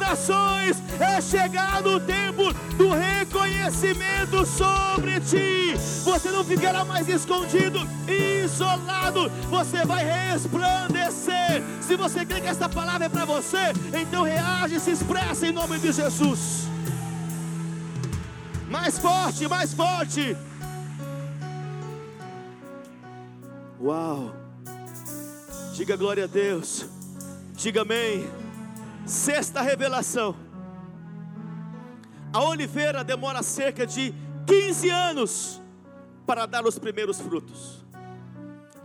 corações. 0.08 0.76
É 0.98 1.20
chegado 1.20 1.96
o 1.96 2.00
tempo 2.00 2.52
do 2.76 2.90
reconhecimento 2.90 4.44
sobre 4.46 5.20
ti. 5.20 5.74
Você 6.04 6.30
não 6.30 6.44
ficará 6.44 6.84
mais 6.84 7.08
escondido, 7.08 7.78
isolado. 8.08 9.30
Você 9.50 9.84
vai 9.84 10.04
resplandecer. 10.04 11.62
Se 11.80 11.96
você 11.96 12.24
crê 12.24 12.40
que 12.40 12.48
esta 12.48 12.68
palavra 12.68 13.06
é 13.06 13.08
para 13.08 13.24
você, 13.24 13.72
então 13.92 14.24
reage 14.24 14.76
e 14.76 14.80
se 14.80 14.90
expressa 14.90 15.46
em 15.46 15.52
nome 15.52 15.78
de 15.78 15.92
Jesus. 15.92 16.68
Mais 18.68 18.98
forte, 18.98 19.48
mais 19.48 19.72
forte. 19.72 20.36
Uau! 23.80 24.34
Diga 25.74 25.96
glória 25.96 26.24
a 26.24 26.26
Deus. 26.26 26.86
Diga 27.54 27.82
amém. 27.82 28.47
Sexta 29.08 29.62
revelação. 29.62 30.36
A 32.30 32.44
oliveira 32.44 33.02
demora 33.02 33.42
cerca 33.42 33.86
de 33.86 34.12
15 34.46 34.90
anos 34.90 35.62
para 36.26 36.44
dar 36.44 36.66
os 36.66 36.78
primeiros 36.78 37.18
frutos. 37.18 37.82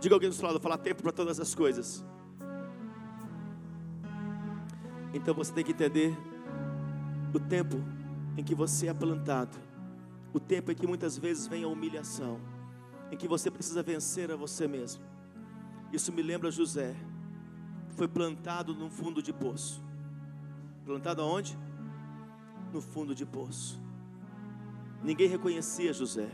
Diga 0.00 0.14
alguém 0.14 0.30
do 0.30 0.34
seu 0.34 0.46
lado, 0.46 0.58
falar 0.58 0.78
tempo 0.78 1.02
para 1.02 1.12
todas 1.12 1.38
as 1.38 1.54
coisas. 1.54 2.02
Então 5.12 5.34
você 5.34 5.52
tem 5.52 5.62
que 5.62 5.72
entender 5.72 6.16
o 7.34 7.38
tempo 7.38 7.76
em 8.38 8.42
que 8.42 8.54
você 8.54 8.88
é 8.88 8.94
plantado, 8.94 9.58
o 10.32 10.40
tempo 10.40 10.72
em 10.72 10.74
que 10.74 10.86
muitas 10.86 11.18
vezes 11.18 11.46
vem 11.46 11.64
a 11.64 11.68
humilhação, 11.68 12.40
em 13.12 13.16
que 13.16 13.28
você 13.28 13.50
precisa 13.50 13.82
vencer 13.82 14.30
a 14.30 14.36
você 14.36 14.66
mesmo. 14.66 15.04
Isso 15.92 16.10
me 16.10 16.22
lembra 16.22 16.50
José, 16.50 16.96
que 17.90 17.94
foi 17.94 18.08
plantado 18.08 18.74
no 18.74 18.88
fundo 18.88 19.22
de 19.22 19.30
poço. 19.30 19.84
Plantado 20.84 21.22
aonde? 21.22 21.58
No 22.72 22.80
fundo 22.82 23.14
de 23.14 23.24
poço. 23.24 23.80
Ninguém 25.02 25.28
reconhecia 25.28 25.92
José. 25.92 26.30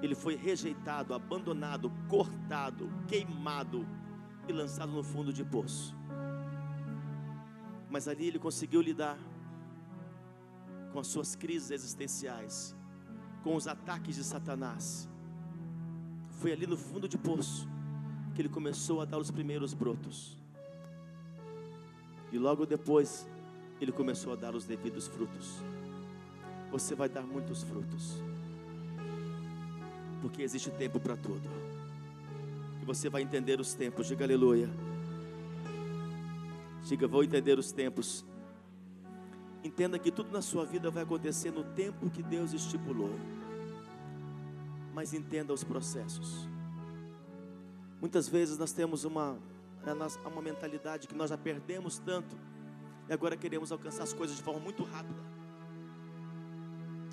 Ele 0.00 0.14
foi 0.14 0.36
rejeitado, 0.36 1.12
abandonado, 1.12 1.90
cortado, 2.08 2.88
queimado 3.08 3.86
e 4.46 4.52
lançado 4.52 4.92
no 4.92 5.02
fundo 5.02 5.32
de 5.32 5.44
poço. 5.44 5.96
Mas 7.90 8.06
ali 8.06 8.28
ele 8.28 8.38
conseguiu 8.38 8.80
lidar 8.80 9.18
com 10.92 11.00
as 11.00 11.08
suas 11.08 11.34
crises 11.34 11.70
existenciais, 11.70 12.76
com 13.42 13.56
os 13.56 13.66
ataques 13.66 14.14
de 14.14 14.22
Satanás. 14.22 15.08
Foi 16.38 16.52
ali 16.52 16.66
no 16.66 16.76
fundo 16.76 17.08
de 17.08 17.18
poço 17.18 17.68
que 18.34 18.42
ele 18.42 18.48
começou 18.48 19.00
a 19.00 19.04
dar 19.04 19.18
os 19.18 19.30
primeiros 19.30 19.72
brotos. 19.72 20.38
E 22.32 22.38
logo 22.38 22.66
depois, 22.66 23.26
ele 23.80 23.92
começou 23.92 24.32
a 24.32 24.36
dar 24.36 24.54
os 24.54 24.64
devidos 24.64 25.06
frutos. 25.06 25.60
Você 26.70 26.94
vai 26.94 27.08
dar 27.08 27.22
muitos 27.22 27.62
frutos. 27.62 28.16
Porque 30.20 30.42
existe 30.42 30.70
tempo 30.70 30.98
para 30.98 31.16
tudo. 31.16 31.48
E 32.82 32.84
você 32.84 33.08
vai 33.08 33.22
entender 33.22 33.60
os 33.60 33.74
tempos. 33.74 34.06
Diga 34.06 34.24
aleluia. 34.24 34.68
Diga, 36.84 37.06
vou 37.06 37.22
entender 37.22 37.58
os 37.58 37.72
tempos. 37.72 38.24
Entenda 39.62 39.98
que 39.98 40.12
tudo 40.12 40.30
na 40.30 40.40
sua 40.40 40.64
vida 40.64 40.90
vai 40.90 41.02
acontecer 41.02 41.50
no 41.50 41.64
tempo 41.64 42.08
que 42.10 42.22
Deus 42.22 42.52
estipulou. 42.52 43.10
Mas 44.94 45.12
entenda 45.12 45.52
os 45.52 45.64
processos. 45.64 46.48
Muitas 48.00 48.28
vezes 48.28 48.56
nós 48.58 48.72
temos 48.72 49.04
uma, 49.04 49.36
né, 49.94 50.06
uma 50.24 50.42
mentalidade 50.42 51.06
que 51.06 51.14
nós 51.14 51.30
já 51.30 51.38
perdemos 51.38 51.98
tanto 51.98 52.36
e 53.08 53.12
agora 53.12 53.36
queremos 53.36 53.70
alcançar 53.70 54.02
as 54.02 54.12
coisas 54.12 54.36
de 54.36 54.42
forma 54.42 54.60
muito 54.60 54.82
rápida. 54.82 55.20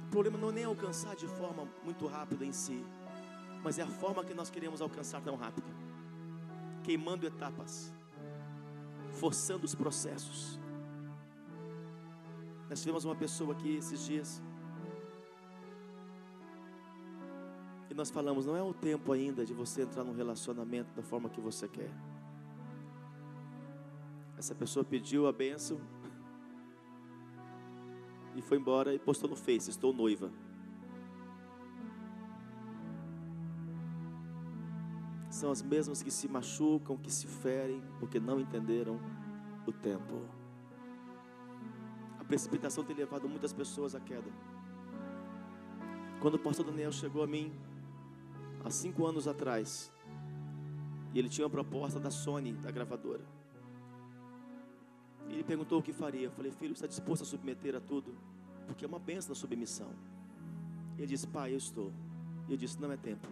O 0.04 0.10
problema 0.10 0.38
não 0.38 0.50
é 0.50 0.54
nem 0.54 0.64
alcançar 0.64 1.16
de 1.16 1.28
forma 1.28 1.68
muito 1.84 2.08
rápida 2.08 2.46
em 2.46 2.52
si, 2.52 2.84
mas 3.64 3.80
é 3.80 3.84
a 3.84 3.88
forma 3.88 4.24
que 4.24 4.34
nós 4.34 4.50
queremos 4.50 4.82
alcançar 4.82 5.22
tão 5.22 5.36
rápido 5.36 5.68
queimando 6.84 7.26
etapas, 7.26 7.94
forçando 9.12 9.64
os 9.64 9.74
processos. 9.74 10.60
Nós 12.70 12.82
tivemos 12.82 13.06
uma 13.06 13.16
pessoa 13.16 13.54
aqui 13.54 13.78
esses 13.78 14.02
dias 14.06 14.42
E 17.94 17.96
nós 17.96 18.10
falamos, 18.10 18.48
não 18.48 18.58
é 18.58 18.64
o 18.64 18.74
tempo 18.74 19.12
ainda 19.12 19.46
de 19.46 19.54
você 19.54 19.84
entrar 19.84 20.04
num 20.04 20.16
relacionamento 20.16 20.92
da 20.96 21.04
forma 21.04 21.30
que 21.30 21.40
você 21.40 21.68
quer. 21.68 21.92
Essa 24.38 24.54
pessoa 24.56 24.84
pediu 24.84 25.28
a 25.28 25.32
bênção 25.32 25.80
e 28.36 28.42
foi 28.42 28.58
embora 28.58 28.94
e 28.94 29.00
postou 29.00 29.30
no 29.30 29.36
Face: 29.36 29.70
Estou 29.70 29.94
noiva. 29.94 30.32
São 35.30 35.52
as 35.52 35.62
mesmas 35.62 36.04
que 36.04 36.12
se 36.12 36.28
machucam, 36.28 36.98
que 36.98 37.12
se 37.12 37.28
ferem, 37.28 37.82
porque 38.00 38.20
não 38.20 38.40
entenderam 38.40 39.00
o 39.66 39.72
tempo. 39.72 40.22
A 42.20 42.24
precipitação 42.24 42.84
tem 42.84 42.96
levado 42.96 43.28
muitas 43.28 43.52
pessoas 43.52 43.96
à 43.96 44.00
queda. 44.00 44.32
Quando 46.22 46.36
o 46.36 46.40
pastor 46.40 46.66
Daniel 46.66 46.92
chegou 46.92 47.24
a 47.24 47.28
mim, 47.28 47.52
há 48.64 48.70
cinco 48.70 49.06
anos 49.06 49.28
atrás. 49.28 49.92
E 51.14 51.20
ele 51.20 51.30
tinha 51.30 51.46
uma 51.46 51.52
proposta 51.52 52.00
da 52.00 52.10
Sony, 52.10 52.54
da 52.54 52.72
gravadora. 52.72 53.26
Ele 55.30 55.44
perguntou 55.44 55.80
o 55.80 55.84
que 55.84 55.94
faria. 55.94 56.28
Eu 56.28 56.32
falei, 56.32 56.52
filho, 56.52 56.74
está 56.74 56.88
disposto 56.88 57.24
a 57.24 57.26
submeter 57.26 57.76
a 57.76 57.80
tudo? 57.80 58.16
Porque 58.68 58.86
é 58.86 58.88
uma 58.88 59.00
benção 59.00 59.30
da 59.30 59.36
submissão. 59.36 59.92
Ele 60.98 61.08
disse, 61.08 61.28
pai, 61.28 61.54
eu 61.54 61.58
estou. 61.58 61.92
E 62.48 62.52
eu 62.52 62.58
disse, 62.58 62.80
não 62.80 62.92
é 62.92 62.98
tempo. 62.98 63.28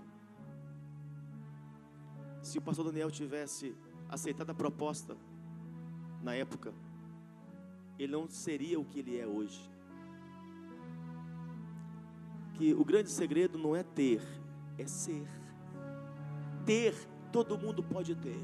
Se 2.41 2.57
o 2.57 2.61
pastor 2.61 2.85
Daniel 2.85 3.11
tivesse 3.11 3.75
aceitado 4.09 4.49
a 4.49 4.53
proposta 4.53 5.15
na 6.23 6.33
época, 6.33 6.73
ele 7.99 8.11
não 8.11 8.27
seria 8.27 8.79
o 8.79 8.85
que 8.85 8.99
ele 8.99 9.19
é 9.19 9.27
hoje. 9.27 9.69
Que 12.55 12.73
o 12.73 12.83
grande 12.83 13.09
segredo 13.09 13.57
não 13.57 13.75
é 13.75 13.83
ter, 13.83 14.21
é 14.77 14.87
ser. 14.87 15.27
Ter, 16.65 16.95
todo 17.31 17.57
mundo 17.57 17.83
pode 17.83 18.15
ter, 18.15 18.41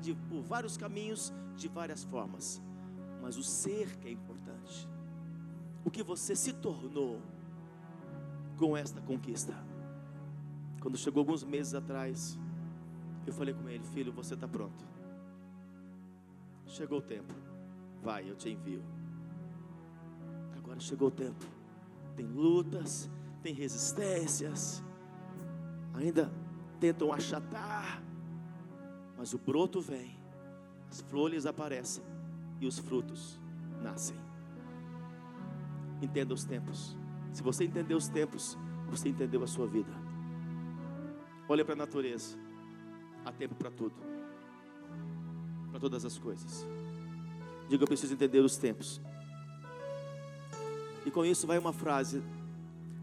de, 0.00 0.14
por 0.14 0.42
vários 0.42 0.76
caminhos, 0.76 1.32
de 1.56 1.68
várias 1.68 2.04
formas, 2.04 2.62
mas 3.22 3.36
o 3.36 3.42
ser 3.42 3.96
que 3.98 4.08
é 4.08 4.10
importante. 4.10 4.88
O 5.84 5.90
que 5.90 6.02
você 6.02 6.36
se 6.36 6.52
tornou 6.52 7.20
com 8.56 8.76
esta 8.76 9.00
conquista. 9.00 9.54
Quando 10.80 10.96
chegou 10.96 11.20
alguns 11.20 11.44
meses 11.44 11.74
atrás, 11.74 12.38
eu 13.26 13.32
falei 13.32 13.54
com 13.54 13.68
ele: 13.68 13.84
Filho, 13.84 14.12
você 14.12 14.34
está 14.34 14.48
pronto. 14.48 14.84
Chegou 16.66 16.98
o 16.98 17.02
tempo, 17.02 17.32
vai, 18.02 18.28
eu 18.28 18.34
te 18.34 18.50
envio. 18.50 18.82
Agora 20.56 20.80
chegou 20.80 21.08
o 21.08 21.10
tempo. 21.10 21.44
Tem 22.16 22.26
lutas, 22.26 23.10
tem 23.42 23.54
resistências, 23.54 24.82
ainda 25.94 26.32
tentam 26.80 27.12
achatar, 27.12 28.02
mas 29.16 29.32
o 29.32 29.38
broto 29.38 29.80
vem, 29.80 30.15
as 30.90 31.00
flores 31.00 31.46
aparecem 31.46 32.02
e 32.60 32.66
os 32.66 32.78
frutos 32.78 33.38
nascem. 33.82 34.16
Entenda 36.00 36.34
os 36.34 36.44
tempos. 36.44 36.96
Se 37.32 37.42
você 37.42 37.64
entender 37.64 37.94
os 37.94 38.08
tempos, 38.08 38.56
você 38.88 39.08
entendeu 39.08 39.42
a 39.42 39.46
sua 39.46 39.66
vida. 39.66 39.92
Olha 41.48 41.64
para 41.64 41.74
a 41.74 41.76
natureza. 41.76 42.36
Há 43.24 43.32
tempo 43.32 43.54
para 43.54 43.70
tudo. 43.70 43.94
Para 45.70 45.80
todas 45.80 46.04
as 46.04 46.18
coisas. 46.18 46.66
Diga, 47.68 47.84
eu 47.84 47.88
preciso 47.88 48.14
entender 48.14 48.40
os 48.40 48.56
tempos. 48.56 49.00
E 51.04 51.10
com 51.10 51.24
isso 51.24 51.46
vai 51.46 51.58
uma 51.58 51.72
frase: 51.72 52.22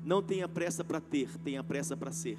Não 0.03 0.21
tenha 0.21 0.47
pressa 0.47 0.83
para 0.83 0.99
ter, 0.99 1.37
tenha 1.39 1.63
pressa 1.63 1.95
para 1.95 2.11
ser. 2.11 2.37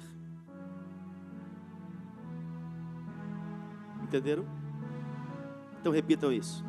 Entenderam? 4.03 4.64
Então 5.85 5.93
repitam 5.93 6.33
isso. 6.33 6.65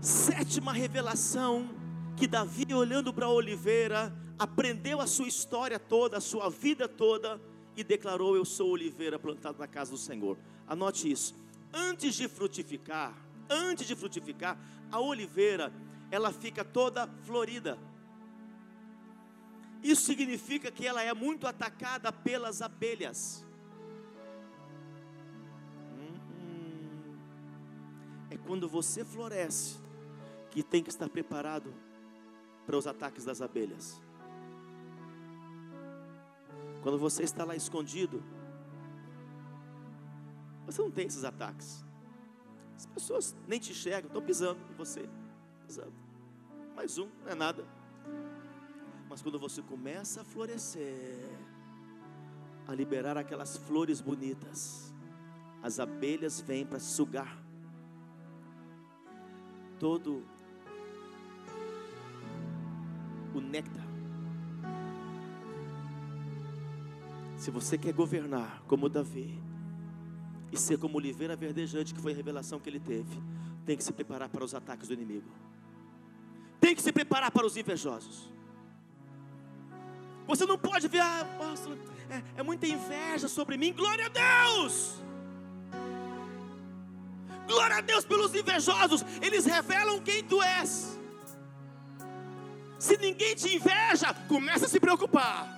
Sétima 0.00 0.72
revelação 0.72 1.68
que 2.16 2.26
Davi, 2.26 2.72
olhando 2.72 3.12
para 3.12 3.28
oliveira, 3.28 4.16
aprendeu 4.38 4.98
a 4.98 5.06
sua 5.06 5.28
história 5.28 5.78
toda, 5.78 6.16
a 6.16 6.22
sua 6.22 6.48
vida 6.48 6.88
toda 6.88 7.38
e 7.76 7.84
declarou: 7.84 8.34
Eu 8.34 8.46
sou 8.46 8.70
oliveira 8.70 9.18
plantada 9.18 9.58
na 9.58 9.66
casa 9.66 9.90
do 9.90 9.98
Senhor. 9.98 10.38
Anote 10.66 11.12
isso. 11.12 11.34
Antes 11.70 12.14
de 12.14 12.26
frutificar, 12.26 13.14
antes 13.50 13.86
de 13.86 13.94
frutificar, 13.94 14.58
a 14.90 14.98
oliveira 14.98 15.70
ela 16.10 16.32
fica 16.32 16.64
toda 16.64 17.06
florida. 17.24 17.78
Isso 19.82 20.00
significa 20.00 20.70
que 20.70 20.86
ela 20.86 21.02
é 21.02 21.12
muito 21.12 21.46
atacada 21.46 22.10
pelas 22.10 22.62
abelhas. 22.62 23.45
Quando 28.46 28.68
você 28.68 29.04
floresce 29.04 29.78
que 30.50 30.62
tem 30.62 30.82
que 30.82 30.88
estar 30.88 31.08
preparado 31.08 31.74
para 32.64 32.76
os 32.76 32.86
ataques 32.86 33.24
das 33.24 33.42
abelhas. 33.42 34.00
Quando 36.82 36.98
você 36.98 37.24
está 37.24 37.44
lá 37.44 37.56
escondido, 37.56 38.22
você 40.64 40.80
não 40.80 40.90
tem 40.90 41.06
esses 41.06 41.24
ataques. 41.24 41.84
As 42.76 42.86
pessoas 42.86 43.36
nem 43.46 43.58
te 43.58 43.72
enxergam, 43.72 44.08
estão 44.08 44.22
pisando 44.22 44.60
em 44.70 44.74
você. 44.74 45.08
Pisando. 45.66 45.92
Mais 46.74 46.98
um, 46.98 47.08
não 47.24 47.32
é 47.32 47.34
nada. 47.34 47.64
Mas 49.08 49.22
quando 49.22 49.38
você 49.38 49.62
começa 49.62 50.22
a 50.22 50.24
florescer, 50.24 51.28
a 52.66 52.74
liberar 52.74 53.16
aquelas 53.16 53.56
flores 53.56 54.00
bonitas, 54.00 54.92
as 55.62 55.80
abelhas 55.80 56.40
vêm 56.40 56.66
para 56.66 56.78
sugar 56.78 57.45
todo 59.78 60.22
o 63.34 63.40
néctar. 63.40 63.86
Se 67.36 67.50
você 67.50 67.76
quer 67.76 67.92
governar 67.92 68.62
como 68.66 68.88
Davi 68.88 69.38
e 70.50 70.58
ser 70.58 70.78
como 70.78 70.96
oliveira 70.96 71.36
verdejante, 71.36 71.94
que 71.94 72.00
foi 72.00 72.12
a 72.12 72.16
revelação 72.16 72.58
que 72.58 72.68
ele 72.68 72.80
teve, 72.80 73.22
tem 73.64 73.76
que 73.76 73.84
se 73.84 73.92
preparar 73.92 74.28
para 74.28 74.44
os 74.44 74.54
ataques 74.54 74.88
do 74.88 74.94
inimigo. 74.94 75.30
Tem 76.60 76.74
que 76.74 76.82
se 76.82 76.92
preparar 76.92 77.30
para 77.30 77.46
os 77.46 77.56
invejosos. 77.56 78.30
Você 80.26 80.44
não 80.44 80.58
pode 80.58 80.88
ver, 80.88 81.00
ah, 81.00 81.24
é, 82.10 82.40
é 82.40 82.42
muita 82.42 82.66
inveja 82.66 83.28
sobre 83.28 83.56
mim. 83.56 83.72
Glória 83.72 84.06
a 84.06 84.08
Deus! 84.08 85.05
Glória 87.56 87.78
a 87.78 87.80
Deus 87.80 88.04
pelos 88.04 88.34
invejosos, 88.34 89.02
eles 89.22 89.46
revelam 89.46 89.98
quem 90.02 90.22
tu 90.22 90.42
és. 90.42 90.98
Se 92.78 92.98
ninguém 92.98 93.34
te 93.34 93.56
inveja, 93.56 94.12
começa 94.28 94.66
a 94.66 94.68
se 94.68 94.78
preocupar. 94.78 95.48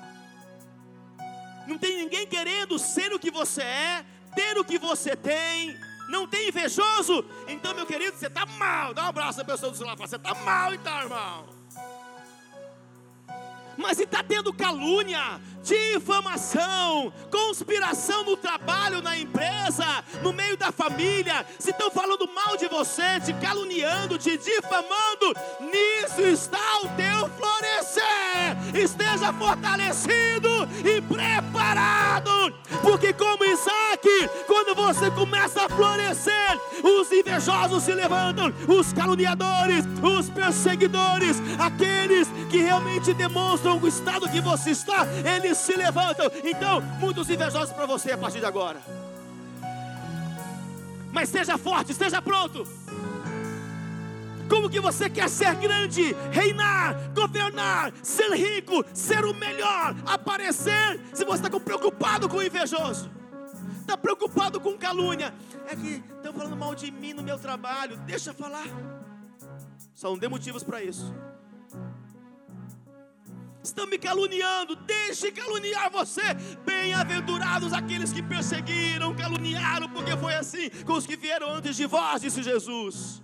Não 1.67 1.77
tem 1.77 1.97
ninguém 1.97 2.25
querendo 2.25 2.79
ser 2.79 3.13
o 3.13 3.19
que 3.19 3.33
você 3.33 3.63
é, 3.63 4.07
ter 4.33 4.57
o 4.57 4.65
que 4.65 4.79
você 4.79 5.17
tem. 5.17 5.77
Não 6.09 6.25
tem 6.29 6.51
invejoso? 6.51 7.25
Então, 7.49 7.75
meu 7.75 7.85
querido, 7.85 8.17
você 8.17 8.29
está 8.29 8.47
mal. 8.47 8.95
Dá 8.95 9.03
um 9.03 9.09
abraço 9.09 9.41
à 9.41 9.45
pessoa 9.45 9.73
do 9.73 9.77
seu 9.77 9.85
lado. 9.85 9.99
Você 9.99 10.15
está 10.15 10.33
mal 10.37 10.73
então, 10.73 11.01
irmão 11.01 11.59
mas 13.79 13.97
se 13.97 14.03
está 14.03 14.25
tendo 14.25 14.53
calúnia, 14.53 15.41
difamação, 15.69 17.13
conspiração 17.31 18.25
no 18.25 18.37
trabalho, 18.37 19.03
na 19.03 19.19
empresa, 19.19 20.03
no 20.23 20.33
meio 20.33 20.57
da 20.57 20.73
família, 20.73 21.45
se 21.59 21.71
estão 21.71 21.91
falando 21.91 22.27
mal 22.33 22.57
de 22.57 22.67
você, 22.69 23.21
te 23.25 23.35
caluniando, 23.35 24.17
te 24.17 24.39
difamando, 24.39 25.35
nisso 25.61 26.23
está 26.23 26.79
o 26.83 26.89
teu 26.97 27.29
florescer. 27.37 28.09
Esteja 28.75 29.33
fortalecido 29.33 30.69
e 30.85 31.01
preparado, 31.03 32.55
porque 32.81 33.13
como 33.13 33.45
Isaac, 33.45 34.09
quando 34.47 34.75
você 34.75 35.11
começa 35.11 35.67
a 35.67 35.69
florescer, 35.69 36.59
os 36.83 37.13
invejosos 37.13 37.83
se 37.83 37.93
levantam, 37.93 38.53
os 38.67 38.93
caluniadores, 38.93 39.85
os 40.03 40.31
perseguidores, 40.31 41.37
aqueles 41.59 42.29
que 42.49 42.59
realmente 42.59 43.13
demonstram 43.13 43.79
o 43.79 43.87
estado 43.87 44.29
que 44.29 44.41
você 44.41 44.71
está, 44.71 45.07
eles 45.25 45.58
se 45.59 45.75
levantam. 45.77 46.31
Então, 46.45 46.81
muitos 46.99 47.29
invejosos 47.29 47.73
para 47.73 47.87
você 47.87 48.13
a 48.13 48.19
partir 48.19 48.41
de 48.41 48.47
agora. 48.47 48.81
Mas 51.13 51.29
seja 51.29 51.59
forte, 51.59 51.93
esteja 51.93 52.23
pronto. 52.23 52.67
Como 54.49 54.71
que 54.71 54.81
você 54.81 55.11
quer 55.11 55.29
ser 55.29 55.55
grande, 55.57 56.17
reinar, 56.33 57.13
governar, 57.15 57.93
ser 58.03 58.31
rico, 58.33 58.83
ser 58.95 59.25
o 59.27 59.35
melhor, 59.35 59.95
aparecer, 60.07 60.99
se 61.13 61.25
você 61.25 61.47
está 61.47 61.61
preocupado 61.61 62.29
com 62.29 62.39
o 62.39 62.43
invejoso? 62.43 63.11
Está 63.81 63.97
preocupado 63.97 64.59
com 64.59 64.77
calúnia? 64.79 65.35
É 65.67 65.77
que 65.77 66.03
estão 66.17 66.33
falando 66.33 66.57
mal 66.57 66.75
de 66.75 66.91
mim 66.91 67.13
no 67.13 67.23
meu 67.23 67.39
trabalho. 67.39 67.97
Deixa 67.99 68.33
falar. 68.33 68.67
Só 69.95 70.09
não 70.09 70.19
dê 70.19 70.29
motivos 70.29 70.63
para 70.63 70.83
isso 70.83 71.15
estão 73.63 73.87
me 73.87 73.99
caluniando, 73.99 74.77
deixe 74.77 75.31
caluniar 75.33 75.91
você. 75.91 76.23
Bem-aventurados 76.65 77.73
aqueles 77.73 78.13
que 78.13 78.23
perseguiram, 78.23 79.15
caluniaram, 79.15 79.89
porque 79.89 80.17
foi 80.17 80.35
assim 80.35 80.71
com 80.85 80.95
os 80.95 81.07
que 81.07 81.17
vieram 81.17 81.51
antes 81.51 81.77
de 81.77 81.87
vós, 81.87 82.23
disse 82.23 82.43
Jesus. 82.43 83.23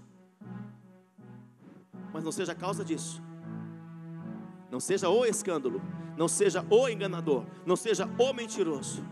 Mas 2.13 2.23
não 2.23 2.33
seja 2.33 2.55
causa 2.55 2.85
disso, 2.85 3.23
não 4.71 4.79
seja 4.79 5.09
o 5.09 5.25
escândalo, 5.25 5.83
não 6.17 6.29
seja 6.29 6.65
o 6.71 6.89
enganador, 6.89 7.45
não 7.67 7.77
seja 7.77 8.09
o 8.19 8.33
mentiroso. 8.33 9.05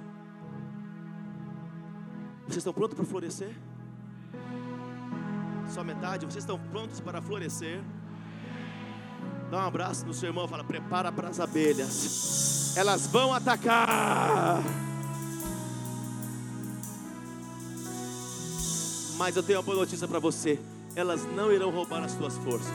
Vocês 2.47 2.59
estão 2.59 2.73
prontos 2.73 2.95
para 2.97 3.05
florescer? 3.05 3.55
Só 5.69 5.83
metade, 5.83 6.27
vocês 6.27 6.45
estão 6.45 6.59
prontos 6.59 7.01
para 7.01 7.23
florescer? 7.23 7.83
Dá 9.53 9.59
um 9.59 9.67
abraço 9.67 10.07
no 10.07 10.15
seu 10.15 10.31
irmão, 10.31 10.49
fala: 10.49 10.65
prepara 10.65 11.13
para 11.13 11.29
as 11.29 11.39
abelhas, 11.39 12.75
elas 12.75 13.07
vão 13.07 13.35
atacar. 13.35 14.63
Mas 19.19 19.37
eu 19.37 19.43
tenho 19.43 19.59
uma 19.59 19.63
boa 19.63 19.77
notícia 19.77 20.09
para 20.09 20.19
você: 20.19 20.59
elas 20.97 21.27
não 21.37 21.53
irão 21.53 21.71
roubar 21.71 22.03
as 22.03 22.15
tuas 22.15 22.35
forças. 22.39 22.73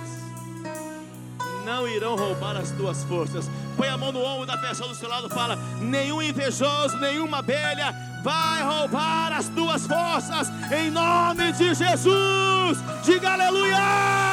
Não 1.65 1.87
irão 1.87 2.15
roubar 2.15 2.55
as 2.55 2.69
tuas 2.69 3.03
forças. 3.05 3.49
Põe 3.75 3.87
a 3.87 3.97
mão 3.97 4.11
no 4.11 4.21
ombro 4.21 4.45
da 4.45 4.59
pessoa 4.59 4.87
do 4.87 4.93
seu 4.93 5.09
lado, 5.09 5.31
fala: 5.31 5.55
nenhum 5.81 6.21
invejoso, 6.21 6.95
nenhuma 6.97 7.39
abelha 7.39 7.91
vai 8.23 8.61
roubar 8.61 9.33
as 9.33 9.49
tuas 9.49 9.87
forças, 9.87 10.47
em 10.71 10.91
nome 10.91 11.53
de 11.53 11.73
Jesus. 11.73 12.77
Diga 13.03 13.33
aleluia! 13.33 14.26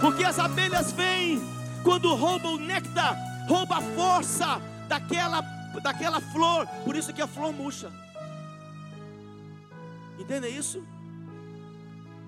Porque 0.00 0.24
as 0.24 0.38
abelhas 0.38 0.92
vêm 0.92 1.40
quando 1.82 2.14
roubam 2.14 2.54
o 2.54 2.58
néctar, 2.58 3.16
rouba 3.46 3.76
a 3.76 3.82
força 3.82 4.60
daquela, 4.88 5.42
daquela 5.82 6.20
flor. 6.20 6.66
Por 6.84 6.96
isso 6.96 7.12
que 7.12 7.20
a 7.20 7.26
flor 7.26 7.52
murcha. 7.52 7.92
Entendem 10.18 10.56
isso? 10.56 10.84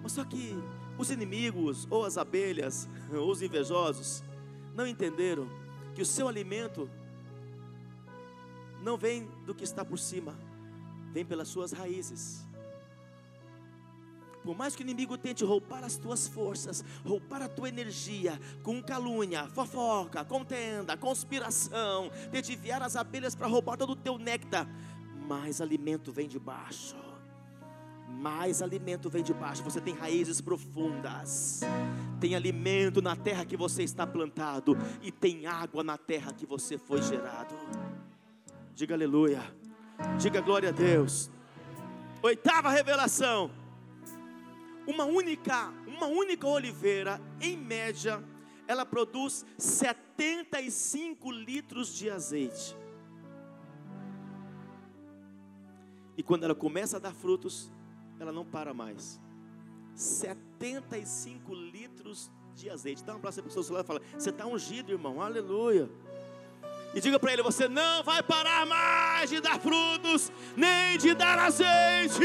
Mas 0.02 0.12
só 0.12 0.24
que 0.24 0.56
os 0.98 1.10
inimigos, 1.10 1.86
ou 1.90 2.04
as 2.04 2.18
abelhas, 2.18 2.88
ou 3.12 3.30
os 3.30 3.40
invejosos, 3.40 4.22
não 4.74 4.86
entenderam 4.86 5.48
que 5.94 6.02
o 6.02 6.06
seu 6.06 6.28
alimento 6.28 6.88
não 8.82 8.96
vem 8.96 9.28
do 9.46 9.54
que 9.54 9.64
está 9.64 9.84
por 9.84 9.98
cima, 9.98 10.34
vem 11.12 11.24
pelas 11.24 11.48
suas 11.48 11.72
raízes. 11.72 12.46
Por 14.42 14.56
mais 14.56 14.74
que 14.74 14.82
o 14.82 14.84
inimigo 14.84 15.16
tente 15.16 15.44
roubar 15.44 15.84
as 15.84 15.96
tuas 15.96 16.26
forças, 16.26 16.84
roubar 17.04 17.42
a 17.42 17.48
tua 17.48 17.68
energia, 17.68 18.40
com 18.62 18.82
calúnia, 18.82 19.46
fofoca, 19.48 20.24
contenda, 20.24 20.96
conspiração, 20.96 22.10
desviar 22.30 22.82
as 22.82 22.96
abelhas 22.96 23.34
para 23.34 23.46
roubar 23.46 23.76
todo 23.76 23.90
o 23.92 23.96
teu 23.96 24.18
néctar, 24.18 24.68
mais 25.28 25.60
alimento 25.60 26.10
vem 26.10 26.26
de 26.26 26.38
baixo. 26.38 26.96
Mais 28.08 28.60
alimento 28.60 29.08
vem 29.08 29.22
de 29.22 29.32
baixo. 29.32 29.62
Você 29.62 29.80
tem 29.80 29.94
raízes 29.94 30.40
profundas. 30.40 31.60
Tem 32.20 32.34
alimento 32.34 33.00
na 33.00 33.16
terra 33.16 33.44
que 33.44 33.56
você 33.56 33.82
está 33.82 34.06
plantado 34.06 34.76
e 35.00 35.10
tem 35.10 35.46
água 35.46 35.82
na 35.82 35.96
terra 35.96 36.32
que 36.32 36.44
você 36.44 36.76
foi 36.76 37.00
gerado. 37.00 37.54
Diga 38.74 38.94
aleluia. 38.94 39.42
Diga 40.18 40.40
glória 40.40 40.68
a 40.68 40.72
Deus. 40.72 41.30
Oitava 42.22 42.70
revelação 42.70 43.50
uma 44.86 45.04
única, 45.04 45.72
uma 45.86 46.06
única 46.06 46.46
oliveira, 46.46 47.20
em 47.40 47.56
média, 47.56 48.22
ela 48.66 48.84
produz 48.84 49.44
75 49.58 51.30
litros 51.30 51.94
de 51.94 52.10
azeite. 52.10 52.76
E 56.16 56.22
quando 56.22 56.44
ela 56.44 56.54
começa 56.54 56.96
a 56.96 57.00
dar 57.00 57.14
frutos, 57.14 57.72
ela 58.20 58.32
não 58.32 58.44
para 58.44 58.74
mais. 58.74 59.20
75 59.94 61.54
litros 61.54 62.30
de 62.54 62.70
azeite. 62.70 63.04
Dá 63.04 63.14
um 63.14 63.16
abraço 63.16 63.42
para 63.42 63.50
a 63.50 63.54
pessoa 63.54 63.80
e 63.80 63.84
fala: 63.84 64.00
Você 64.16 64.30
está 64.30 64.46
ungido, 64.46 64.92
irmão, 64.92 65.20
aleluia. 65.20 65.88
E 66.94 67.00
diga 67.00 67.18
para 67.18 67.32
ele: 67.32 67.42
Você 67.42 67.68
não 67.68 68.02
vai 68.02 68.22
parar 68.22 68.66
mais 68.66 69.30
de 69.30 69.40
dar 69.40 69.58
frutos, 69.58 70.30
nem 70.56 70.98
de 70.98 71.14
dar 71.14 71.38
azeite. 71.38 72.20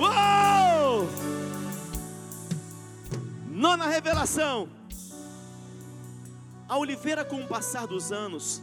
Uou! 0.00 1.06
Nona 3.46 3.86
revelação. 3.86 4.70
A 6.66 6.78
oliveira, 6.78 7.22
com 7.22 7.42
o 7.42 7.46
passar 7.46 7.86
dos 7.86 8.10
anos, 8.10 8.62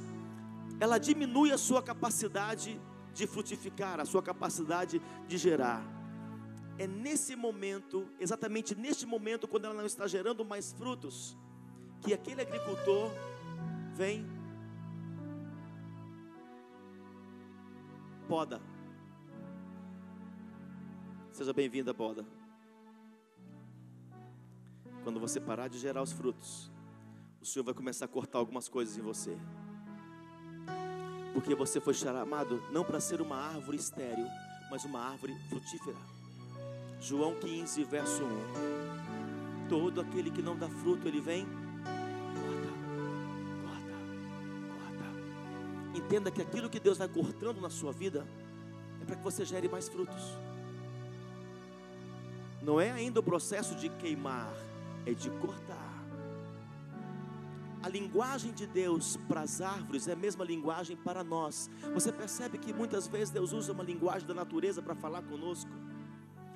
ela 0.80 0.98
diminui 0.98 1.52
a 1.52 1.58
sua 1.58 1.84
capacidade 1.84 2.82
de 3.14 3.28
frutificar, 3.28 4.00
a 4.00 4.06
sua 4.06 4.24
capacidade 4.24 5.00
de 5.28 5.38
gerar. 5.38 5.84
É 6.80 6.88
nesse 6.88 7.36
momento, 7.36 8.08
exatamente 8.20 8.74
neste 8.74 9.06
momento, 9.06 9.48
quando 9.48 9.66
ela 9.66 9.76
não 9.76 9.86
está 9.86 10.08
gerando 10.08 10.44
mais 10.44 10.74
frutos, 10.74 11.38
que 12.02 12.14
aquele 12.14 12.42
agricultor 12.42 13.12
vem, 13.94 14.26
poda. 18.28 18.60
Seja 21.38 21.54
bem-vinda, 21.54 21.94
poda. 21.94 22.26
Quando 25.04 25.20
você 25.20 25.40
parar 25.40 25.68
de 25.68 25.78
gerar 25.78 26.02
os 26.02 26.12
frutos, 26.12 26.72
o 27.40 27.46
Senhor 27.46 27.64
vai 27.64 27.76
começar 27.76 28.06
a 28.06 28.08
cortar 28.08 28.40
algumas 28.40 28.68
coisas 28.68 28.98
em 28.98 29.02
você. 29.02 29.38
Porque 31.36 31.54
você 31.54 31.80
foi 31.80 31.94
chamado 31.94 32.60
não 32.72 32.84
para 32.84 33.00
ser 33.00 33.22
uma 33.22 33.38
árvore 33.38 33.78
estéril, 33.78 34.26
mas 34.72 34.84
uma 34.84 35.00
árvore 35.00 35.38
frutífera. 35.48 36.00
João 37.00 37.36
15, 37.36 37.84
verso 37.84 38.24
1. 38.24 39.68
Todo 39.70 40.02
aquele 40.02 40.32
que 40.32 40.42
não 40.42 40.58
dá 40.58 40.68
fruto, 40.68 41.08
ele 41.08 41.22
vem, 41.22 41.46
corta, 42.26 42.74
corta, 43.64 43.96
corta. 44.74 46.00
Entenda 46.00 46.32
que 46.32 46.42
aquilo 46.42 46.68
que 46.68 46.80
Deus 46.80 46.98
vai 46.98 47.08
cortando 47.08 47.62
na 47.62 47.70
sua 47.70 47.92
vida 47.92 48.26
é 49.00 49.06
para 49.06 49.16
que 49.16 49.24
você 49.24 49.46
gere 49.46 49.70
mais 49.70 49.88
frutos. 49.88 50.36
Não 52.68 52.82
é 52.82 52.92
ainda 52.92 53.22
o 53.22 53.24
processo 53.24 53.74
de 53.76 53.88
queimar, 53.88 54.54
é 55.06 55.14
de 55.14 55.30
cortar. 55.40 56.04
A 57.82 57.88
linguagem 57.88 58.52
de 58.52 58.68
Deus 58.68 59.16
para 59.26 59.40
as 59.40 59.62
árvores 59.62 60.06
é 60.10 60.12
a 60.12 60.18
mesma 60.18 60.44
linguagem 60.44 60.98
para 60.98 61.24
nós. 61.24 61.70
Você 61.94 62.12
percebe 62.12 62.58
que 62.58 62.74
muitas 62.74 63.08
vezes 63.08 63.30
Deus 63.30 63.54
usa 63.54 63.72
uma 63.72 63.86
linguagem 63.86 64.28
da 64.28 64.34
natureza 64.34 64.82
para 64.82 64.94
falar 64.94 65.22
conosco? 65.22 65.72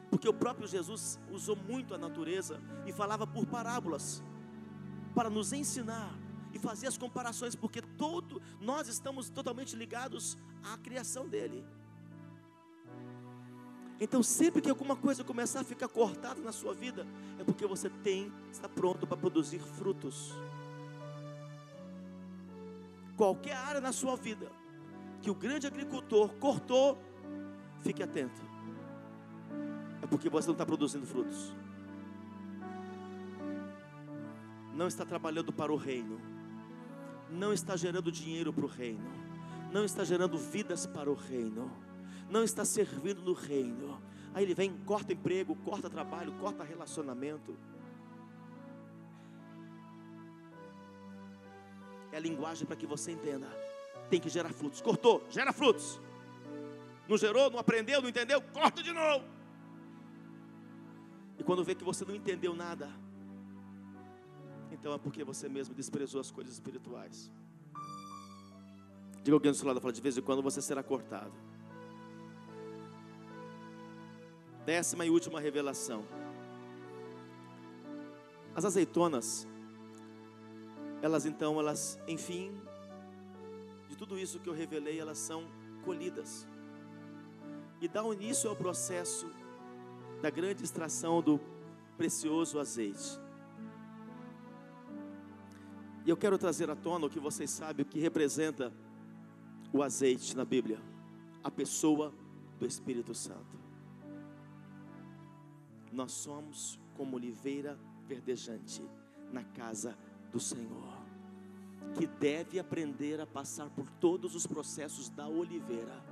Porque 0.09 0.27
o 0.27 0.33
próprio 0.33 0.67
Jesus 0.67 1.17
usou 1.31 1.55
muito 1.55 1.95
a 1.95 1.97
natureza 1.97 2.59
e 2.85 2.91
falava 2.91 3.25
por 3.25 3.45
parábolas 3.45 4.21
para 5.15 5.29
nos 5.29 5.53
ensinar 5.53 6.13
e 6.51 6.59
fazer 6.59 6.87
as 6.87 6.97
comparações, 6.97 7.55
porque 7.55 7.81
todo 7.81 8.41
nós 8.59 8.89
estamos 8.89 9.29
totalmente 9.29 9.77
ligados 9.77 10.37
à 10.61 10.77
criação 10.77 11.29
dele. 11.29 11.63
Então, 14.03 14.23
sempre 14.23 14.63
que 14.63 14.69
alguma 14.69 14.95
coisa 14.95 15.23
começar 15.23 15.59
a 15.59 15.63
ficar 15.63 15.87
cortada 15.87 16.41
na 16.41 16.51
sua 16.51 16.73
vida, 16.73 17.05
é 17.37 17.43
porque 17.43 17.67
você 17.67 17.87
tem, 17.87 18.33
está 18.51 18.67
pronto 18.67 19.05
para 19.05 19.15
produzir 19.15 19.59
frutos. 19.59 20.33
Qualquer 23.15 23.55
área 23.55 23.79
na 23.79 23.91
sua 23.91 24.15
vida 24.15 24.51
que 25.21 25.29
o 25.29 25.35
grande 25.35 25.67
agricultor 25.67 26.33
cortou, 26.39 26.97
fique 27.81 28.01
atento. 28.01 28.41
É 30.01 30.07
porque 30.07 30.29
você 30.29 30.47
não 30.47 30.55
está 30.55 30.65
produzindo 30.65 31.05
frutos. 31.05 31.53
Não 34.73 34.87
está 34.87 35.05
trabalhando 35.05 35.53
para 35.53 35.71
o 35.71 35.75
reino. 35.75 36.19
Não 37.29 37.53
está 37.53 37.75
gerando 37.75 38.11
dinheiro 38.11 38.51
para 38.51 38.65
o 38.65 38.67
reino. 38.67 39.07
Não 39.71 39.85
está 39.85 40.03
gerando 40.03 40.39
vidas 40.39 40.87
para 40.87 41.07
o 41.07 41.13
reino 41.13 41.90
não 42.31 42.43
está 42.43 42.63
servindo 42.63 43.21
no 43.21 43.33
reino. 43.33 44.01
Aí 44.33 44.43
ele 44.43 44.55
vem, 44.55 44.75
corta 44.85 45.11
emprego, 45.11 45.53
corta 45.57 45.89
trabalho, 45.89 46.31
corta 46.39 46.63
relacionamento. 46.63 47.55
É 52.11 52.17
a 52.17 52.19
linguagem 52.19 52.65
para 52.65 52.77
que 52.77 52.87
você 52.87 53.11
entenda. 53.11 53.47
Tem 54.09 54.19
que 54.19 54.29
gerar 54.29 54.53
frutos. 54.53 54.81
Cortou, 54.81 55.25
gera 55.29 55.51
frutos. 55.51 55.99
Não 57.07 57.17
gerou, 57.17 57.51
não 57.51 57.59
aprendeu, 57.59 58.01
não 58.01 58.09
entendeu, 58.09 58.41
corta 58.41 58.81
de 58.81 58.93
novo. 58.93 59.25
E 61.37 61.43
quando 61.43 61.63
vê 61.63 61.75
que 61.75 61.83
você 61.83 62.05
não 62.05 62.15
entendeu 62.15 62.55
nada, 62.55 62.89
então 64.71 64.93
é 64.93 64.97
porque 64.97 65.23
você 65.23 65.49
mesmo 65.49 65.75
desprezou 65.75 66.21
as 66.21 66.31
coisas 66.31 66.53
espirituais. 66.53 67.29
Diga 69.23 69.35
alguém 69.35 69.51
do 69.51 69.57
seu 69.57 69.67
lado, 69.67 69.81
fala, 69.81 69.91
de 69.91 70.01
vez 70.01 70.17
em 70.17 70.21
quando 70.21 70.41
você 70.41 70.61
será 70.61 70.81
cortado. 70.81 71.50
Décima 74.65 75.05
e 75.05 75.09
última 75.09 75.39
revelação. 75.39 76.03
As 78.55 78.65
azeitonas, 78.65 79.47
elas 81.01 81.25
então, 81.25 81.59
elas, 81.59 81.99
enfim, 82.07 82.51
de 83.87 83.95
tudo 83.95 84.19
isso 84.19 84.39
que 84.39 84.49
eu 84.49 84.53
revelei, 84.53 84.99
elas 84.99 85.17
são 85.17 85.47
colhidas. 85.83 86.47
E 87.79 87.87
dá 87.87 88.03
início 88.03 88.49
ao 88.49 88.55
processo 88.55 89.29
da 90.21 90.29
grande 90.29 90.63
extração 90.63 91.21
do 91.21 91.39
precioso 91.97 92.59
azeite. 92.59 93.19
E 96.05 96.09
eu 96.09 96.17
quero 96.17 96.37
trazer 96.37 96.69
à 96.69 96.75
tona 96.75 97.05
o 97.05 97.09
que 97.09 97.19
vocês 97.19 97.49
sabem, 97.49 97.83
o 97.83 97.87
que 97.87 97.99
representa 97.99 98.73
o 99.73 99.81
azeite 99.81 100.35
na 100.35 100.43
Bíblia, 100.43 100.79
a 101.43 101.49
pessoa 101.49 102.13
do 102.59 102.65
Espírito 102.65 103.13
Santo. 103.13 103.60
Nós 105.91 106.11
somos 106.11 106.79
como 106.95 107.15
oliveira 107.15 107.77
verdejante 108.07 108.81
na 109.31 109.43
casa 109.43 109.97
do 110.31 110.39
Senhor, 110.39 110.93
que 111.95 112.07
deve 112.07 112.59
aprender 112.59 113.19
a 113.19 113.25
passar 113.25 113.69
por 113.69 113.89
todos 113.99 114.35
os 114.35 114.45
processos 114.45 115.09
da 115.09 115.27
oliveira 115.27 116.03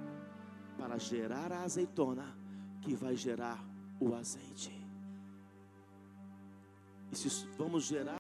para 0.78 0.98
gerar 0.98 1.52
a 1.52 1.64
azeitona 1.64 2.36
que 2.82 2.96
vai 2.96 3.16
gerar 3.16 3.64
o 4.00 4.16
azeite. 4.16 4.72
E 7.12 7.16
se 7.16 7.30
vamos 7.58 7.84
gerar 7.84 8.18